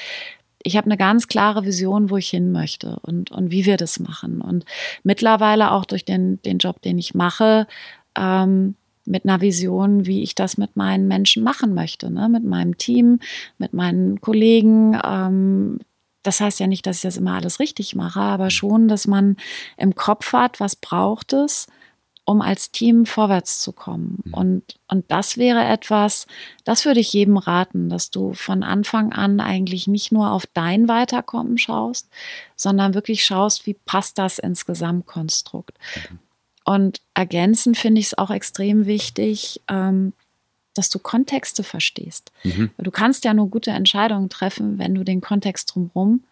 ich 0.62 0.78
habe 0.78 0.86
eine 0.86 0.96
ganz 0.96 1.28
klare 1.28 1.66
Vision, 1.66 2.08
wo 2.08 2.16
ich 2.16 2.30
hin 2.30 2.52
möchte 2.52 2.98
und, 3.02 3.30
und 3.30 3.50
wie 3.50 3.66
wir 3.66 3.76
das 3.76 4.00
machen. 4.00 4.40
Und 4.40 4.64
mittlerweile 5.02 5.72
auch 5.72 5.84
durch 5.84 6.06
den, 6.06 6.40
den 6.40 6.56
Job, 6.56 6.80
den 6.80 6.96
ich 6.96 7.14
mache, 7.14 7.66
ähm, 8.16 8.76
mit 9.04 9.26
einer 9.26 9.42
Vision, 9.42 10.06
wie 10.06 10.22
ich 10.22 10.34
das 10.34 10.56
mit 10.56 10.74
meinen 10.74 11.06
Menschen 11.06 11.42
machen 11.42 11.74
möchte, 11.74 12.10
ne? 12.10 12.30
mit 12.30 12.44
meinem 12.44 12.78
Team, 12.78 13.20
mit 13.58 13.74
meinen 13.74 14.22
Kollegen. 14.22 14.98
Ähm, 15.04 15.78
das 16.22 16.40
heißt 16.40 16.58
ja 16.58 16.66
nicht, 16.66 16.86
dass 16.86 16.96
ich 16.96 17.02
das 17.02 17.18
immer 17.18 17.34
alles 17.34 17.60
richtig 17.60 17.94
mache, 17.94 18.20
aber 18.20 18.48
schon, 18.48 18.88
dass 18.88 19.06
man 19.06 19.36
im 19.76 19.96
Kopf 19.96 20.32
hat, 20.32 20.60
was 20.60 20.76
braucht 20.76 21.34
es, 21.34 21.66
um 22.28 22.42
als 22.42 22.72
Team 22.72 23.06
vorwärts 23.06 23.58
zu 23.60 23.72
kommen. 23.72 24.18
Mhm. 24.22 24.34
Und, 24.34 24.62
und 24.86 25.10
das 25.10 25.38
wäre 25.38 25.64
etwas, 25.64 26.26
das 26.62 26.84
würde 26.84 27.00
ich 27.00 27.10
jedem 27.14 27.38
raten, 27.38 27.88
dass 27.88 28.10
du 28.10 28.34
von 28.34 28.62
Anfang 28.62 29.14
an 29.14 29.40
eigentlich 29.40 29.86
nicht 29.86 30.12
nur 30.12 30.30
auf 30.30 30.44
dein 30.52 30.88
Weiterkommen 30.88 31.56
schaust, 31.56 32.10
sondern 32.54 32.92
wirklich 32.92 33.24
schaust, 33.24 33.64
wie 33.64 33.72
passt 33.72 34.18
das 34.18 34.38
ins 34.38 34.66
Gesamtkonstrukt. 34.66 35.78
Mhm. 36.10 36.18
Und 36.66 37.00
ergänzend 37.14 37.78
finde 37.78 38.00
ich 38.00 38.08
es 38.08 38.18
auch 38.18 38.30
extrem 38.30 38.84
wichtig, 38.84 39.62
ähm, 39.66 40.12
dass 40.74 40.90
du 40.90 40.98
Kontexte 40.98 41.62
verstehst. 41.62 42.30
Mhm. 42.44 42.72
Du 42.76 42.90
kannst 42.90 43.24
ja 43.24 43.32
nur 43.32 43.48
gute 43.48 43.70
Entscheidungen 43.70 44.28
treffen, 44.28 44.78
wenn 44.78 44.94
du 44.94 45.02
den 45.02 45.22
Kontext 45.22 45.74
drumherum 45.74 46.24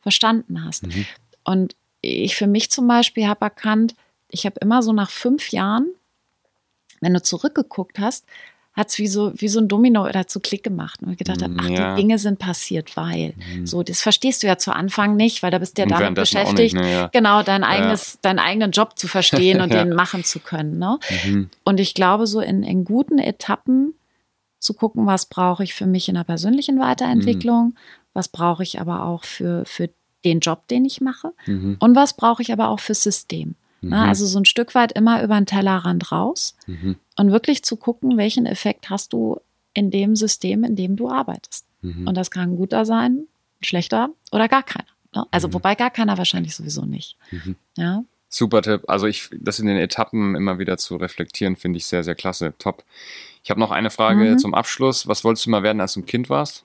verstanden 0.00 0.64
hast. 0.64 0.88
Mhm. 0.88 1.06
Und 1.44 1.76
ich 2.00 2.34
für 2.34 2.48
mich 2.48 2.72
zum 2.72 2.88
Beispiel 2.88 3.28
habe 3.28 3.44
erkannt, 3.44 3.94
ich 4.34 4.44
habe 4.44 4.56
immer 4.60 4.82
so 4.82 4.92
nach 4.92 5.10
fünf 5.10 5.50
Jahren, 5.50 5.86
wenn 7.00 7.14
du 7.14 7.22
zurückgeguckt 7.22 7.98
hast, 7.98 8.26
hat 8.72 8.88
es 8.88 8.98
wie 8.98 9.06
so, 9.06 9.32
wie 9.36 9.46
so 9.46 9.60
ein 9.60 9.68
Domino 9.68 10.04
oder 10.04 10.26
zu 10.26 10.40
Klick 10.40 10.64
gemacht. 10.64 11.00
Und 11.00 11.16
gedacht 11.16 11.42
habe, 11.42 11.54
ach, 11.58 11.68
ja. 11.68 11.94
die 11.94 12.02
Dinge 12.02 12.18
sind 12.18 12.40
passiert, 12.40 12.96
weil. 12.96 13.34
Mhm. 13.36 13.66
So, 13.66 13.84
das 13.84 14.02
verstehst 14.02 14.42
du 14.42 14.48
ja 14.48 14.58
zu 14.58 14.72
Anfang 14.72 15.14
nicht, 15.14 15.44
weil 15.44 15.52
da 15.52 15.58
bist 15.58 15.78
du 15.78 15.82
ja 15.82 15.86
damit 15.88 16.16
beschäftigt, 16.16 16.74
nicht, 16.74 16.74
ne, 16.74 16.92
ja. 16.92 17.06
genau, 17.12 17.44
dein 17.44 17.62
eigenes, 17.62 18.14
ja. 18.14 18.18
deinen 18.22 18.40
eigenen 18.40 18.72
Job 18.72 18.98
zu 18.98 19.06
verstehen 19.06 19.60
und 19.62 19.72
den 19.72 19.90
machen 19.90 20.24
zu 20.24 20.40
können. 20.40 20.78
Ne? 20.80 20.98
Mhm. 21.24 21.50
Und 21.64 21.78
ich 21.78 21.94
glaube, 21.94 22.26
so 22.26 22.40
in, 22.40 22.64
in 22.64 22.84
guten 22.84 23.18
Etappen 23.18 23.94
zu 24.58 24.74
gucken, 24.74 25.06
was 25.06 25.26
brauche 25.26 25.62
ich 25.62 25.74
für 25.74 25.86
mich 25.86 26.08
in 26.08 26.16
der 26.16 26.24
persönlichen 26.24 26.80
Weiterentwicklung, 26.80 27.66
mhm. 27.66 27.76
was 28.12 28.26
brauche 28.26 28.64
ich 28.64 28.80
aber 28.80 29.04
auch 29.04 29.22
für, 29.22 29.64
für 29.66 29.88
den 30.24 30.40
Job, 30.40 30.66
den 30.66 30.84
ich 30.84 31.00
mache 31.00 31.32
mhm. 31.46 31.76
und 31.78 31.94
was 31.94 32.14
brauche 32.16 32.42
ich 32.42 32.52
aber 32.52 32.70
auch 32.70 32.80
fürs 32.80 33.02
System. 33.02 33.54
Mhm. 33.86 33.92
Also 33.92 34.26
so 34.26 34.38
ein 34.38 34.44
Stück 34.44 34.74
weit 34.74 34.92
immer 34.92 35.22
über 35.22 35.36
den 35.36 35.46
Tellerrand 35.46 36.12
raus 36.12 36.56
mhm. 36.66 36.96
und 37.16 37.32
wirklich 37.32 37.64
zu 37.64 37.76
gucken, 37.76 38.16
welchen 38.16 38.46
Effekt 38.46 38.90
hast 38.90 39.12
du 39.12 39.40
in 39.72 39.90
dem 39.90 40.16
System, 40.16 40.64
in 40.64 40.76
dem 40.76 40.96
du 40.96 41.10
arbeitest. 41.10 41.66
Mhm. 41.82 42.06
Und 42.06 42.16
das 42.16 42.30
kann 42.30 42.50
ein 42.50 42.56
guter 42.56 42.84
sein, 42.84 43.26
schlechter 43.60 44.10
oder 44.32 44.48
gar 44.48 44.62
keiner. 44.62 44.88
Ne? 45.14 45.24
Also 45.30 45.48
mhm. 45.48 45.54
wobei 45.54 45.74
gar 45.74 45.90
keiner 45.90 46.18
wahrscheinlich 46.18 46.54
sowieso 46.54 46.84
nicht. 46.84 47.16
Mhm. 47.30 47.56
Ja. 47.76 48.04
Super 48.28 48.62
Tipp. 48.62 48.82
Also 48.88 49.06
ich, 49.06 49.30
das 49.32 49.60
in 49.60 49.66
den 49.66 49.76
Etappen 49.76 50.34
immer 50.34 50.58
wieder 50.58 50.76
zu 50.76 50.96
reflektieren, 50.96 51.56
finde 51.56 51.76
ich 51.76 51.86
sehr, 51.86 52.02
sehr 52.02 52.16
klasse. 52.16 52.54
Top. 52.58 52.84
Ich 53.44 53.50
habe 53.50 53.60
noch 53.60 53.70
eine 53.70 53.90
Frage 53.90 54.24
mhm. 54.24 54.38
zum 54.38 54.54
Abschluss. 54.54 55.06
Was 55.06 55.22
wolltest 55.22 55.46
du 55.46 55.50
mal 55.50 55.62
werden, 55.62 55.80
als 55.80 55.94
du 55.94 56.00
ein 56.00 56.06
Kind 56.06 56.30
warst? 56.30 56.64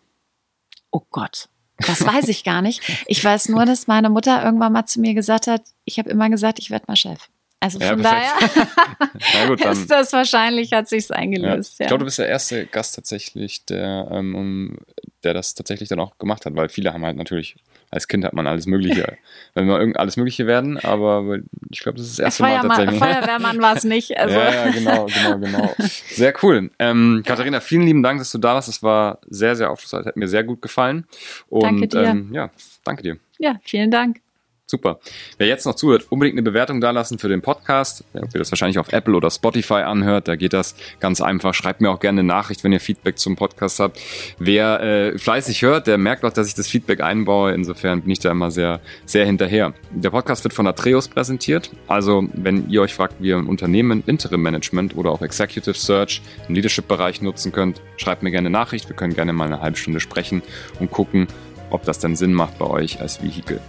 Oh 0.91 1.03
Gott. 1.12 1.47
Das 1.86 2.06
weiß 2.06 2.28
ich 2.28 2.44
gar 2.44 2.62
nicht. 2.62 2.82
Ich 3.08 3.24
weiß 3.24 3.50
nur, 3.50 3.65
dass 3.65 3.88
meine 3.88 4.10
Mutter 4.10 4.44
irgendwann 4.44 4.74
mal 4.74 4.86
zu 4.86 5.00
mir 5.00 5.13
gesagt 5.13 5.48
hat, 5.48 5.62
ich 5.86 5.98
habe 6.00 6.10
immer 6.10 6.30
gesagt, 6.30 6.60
ich 6.60 6.70
werde 6.70 6.86
mal 6.88 6.96
Chef. 6.96 7.30
Also 7.62 7.80
von 7.80 7.88
ja, 7.88 7.95
daher 7.95 9.48
gut, 9.48 9.65
ist 9.65 9.91
das 9.91 10.13
wahrscheinlich, 10.13 10.72
hat 10.72 10.88
sich 10.88 11.12
eingelöst. 11.12 11.80
Ja. 11.80 11.86
Ich 11.86 11.88
glaube, 11.88 12.00
du 12.00 12.06
bist 12.06 12.19
der 12.19 12.30
erste 12.30 12.65
Gast 12.65 12.95
tatsächlich, 12.95 13.65
der, 13.65 14.08
ähm, 14.12 14.78
der 15.24 15.34
das 15.34 15.56
tatsächlich 15.56 15.89
dann 15.89 16.00
auch 16.00 16.17
gemacht 16.17 16.45
hat, 16.45 16.56
weil 16.56 16.69
viele 16.69 16.93
haben 16.93 17.04
halt 17.04 17.17
natürlich 17.17 17.58
als 17.91 18.08
Kind 18.08 18.24
hat 18.24 18.34
man 18.34 18.45
alles 18.48 18.65
Mögliche, 18.65 19.17
wenn 19.56 19.67
wir 19.67 20.00
alles 20.00 20.15
Mögliche 20.15 20.45
werden, 20.48 20.78
aber 20.78 21.39
ich 21.72 21.80
glaube, 21.80 21.98
das 21.98 22.08
ist 22.08 22.19
das 22.19 22.26
erste 22.26 22.43
Mal 22.43 22.62
tatsächlich. 22.62 23.00
Feuerwehrmann 23.00 23.62
war 23.62 23.76
es 23.76 23.84
nicht. 23.84 24.17
Also. 24.17 24.36
Ja, 24.36 24.65
ja, 24.65 24.72
genau, 24.72 25.08
genau, 25.08 25.39
genau. 25.39 25.76
Sehr 25.78 26.34
cool. 26.43 26.69
Ähm, 26.80 27.24
Katharina, 27.26 27.60
vielen 27.60 27.84
lieben 27.84 28.04
Dank, 28.04 28.19
dass 28.19 28.32
du 28.32 28.38
da 28.38 28.54
warst. 28.54 28.67
Das 28.67 28.84
war 28.84 29.19
sehr, 29.28 29.56
sehr 29.56 29.72
aufschlussreich, 29.72 30.06
hat 30.06 30.17
mir 30.17 30.28
sehr 30.28 30.43
gut 30.43 30.62
gefallen. 30.62 31.06
Und 31.48 31.63
danke 31.63 31.88
dir. 31.88 32.04
Ähm, 32.04 32.30
ja, 32.32 32.52
danke 32.84 33.04
dir. 33.04 33.17
Ja, 33.39 33.56
vielen 33.63 33.89
Dank. 33.89 34.22
Super. 34.69 34.99
Wer 35.39 35.47
jetzt 35.47 35.65
noch 35.65 35.73
zuhört, 35.73 36.05
unbedingt 36.12 36.36
eine 36.36 36.43
Bewertung 36.43 36.79
dalassen 36.79 37.17
für 37.17 37.27
den 37.27 37.41
Podcast. 37.41 38.03
Ob 38.13 38.36
ihr 38.36 38.38
das 38.38 38.51
wahrscheinlich 38.51 38.77
auf 38.77 38.93
Apple 38.93 39.15
oder 39.15 39.32
Spotify 39.32 39.82
anhört, 39.82 40.27
da 40.27 40.36
geht 40.36 40.53
das 40.53 40.75
ganz 40.99 41.21
einfach. 41.21 41.55
Schreibt 41.55 41.82
mir 41.82 41.89
auch 41.89 41.99
gerne 41.99 42.19
eine 42.19 42.27
Nachricht, 42.27 42.63
wenn 42.63 42.71
ihr 42.71 42.79
Feedback 42.79 43.17
zum 43.17 43.36
Podcast 43.36 43.79
habt. 43.79 43.99
Wer 44.38 44.79
äh, 44.82 45.17
fleißig 45.17 45.63
hört, 45.63 45.88
der 45.88 45.97
merkt 45.97 46.23
auch, 46.23 46.32
dass 46.32 46.47
ich 46.47 46.53
das 46.53 46.67
Feedback 46.67 47.01
einbaue. 47.01 47.51
Insofern 47.53 48.03
bin 48.03 48.12
ich 48.12 48.19
da 48.19 48.29
immer 48.29 48.51
sehr, 48.51 48.79
sehr 49.08 49.25
hinterher. 49.25 49.73
Der 49.89 50.12
Podcast 50.12 50.43
wird 50.43 50.53
von 50.53 50.67
Atreus 50.67 51.08
präsentiert. 51.08 51.71
Also, 51.88 52.29
wenn 52.34 52.69
ihr 52.69 52.84
euch 52.84 52.93
fragt, 52.93 53.15
wie 53.17 53.29
ihr 53.29 53.38
ein 53.38 53.47
Unternehmen, 53.47 54.03
Interim 54.05 54.43
Management 54.43 54.95
oder 54.95 55.10
auch 55.10 55.23
Executive 55.23 55.73
Search 55.73 56.21
im 56.47 56.53
Leadership-Bereich 56.53 57.23
nutzen 57.23 57.51
könnt, 57.51 57.82
schreibt 57.97 58.21
mir 58.21 58.29
gerne 58.29 58.49
eine 58.49 58.55
Nachricht. 58.55 58.88
Wir 58.88 58.95
können 58.95 59.15
gerne 59.15 59.34
mal 59.34 59.45
eine 59.45 59.62
halbe 59.62 59.77
Stunde 59.77 59.99
sprechen 59.99 60.43
und 60.79 60.91
gucken, 60.91 61.25
ob 61.71 61.86
das 61.86 61.97
dann 61.97 62.15
Sinn 62.15 62.36
macht 62.36 62.60
bei 62.60 62.67
euch 62.67 63.01
als 63.01 63.23
Vehikel. 63.23 63.60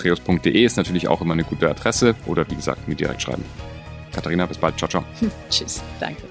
Atreus.de 0.00 0.64
ist 0.64 0.76
natürlich 0.76 1.08
auch 1.08 1.20
immer 1.20 1.34
eine 1.34 1.44
gute 1.44 1.68
Adresse 1.68 2.14
oder 2.26 2.48
wie 2.50 2.56
gesagt, 2.56 2.88
mir 2.88 2.94
direkt 2.94 3.22
schreiben. 3.22 3.44
Katharina, 4.12 4.46
bis 4.46 4.58
bald. 4.58 4.78
Ciao, 4.78 4.88
ciao. 4.88 5.04
Tschüss. 5.50 5.82
Danke. 6.00 6.22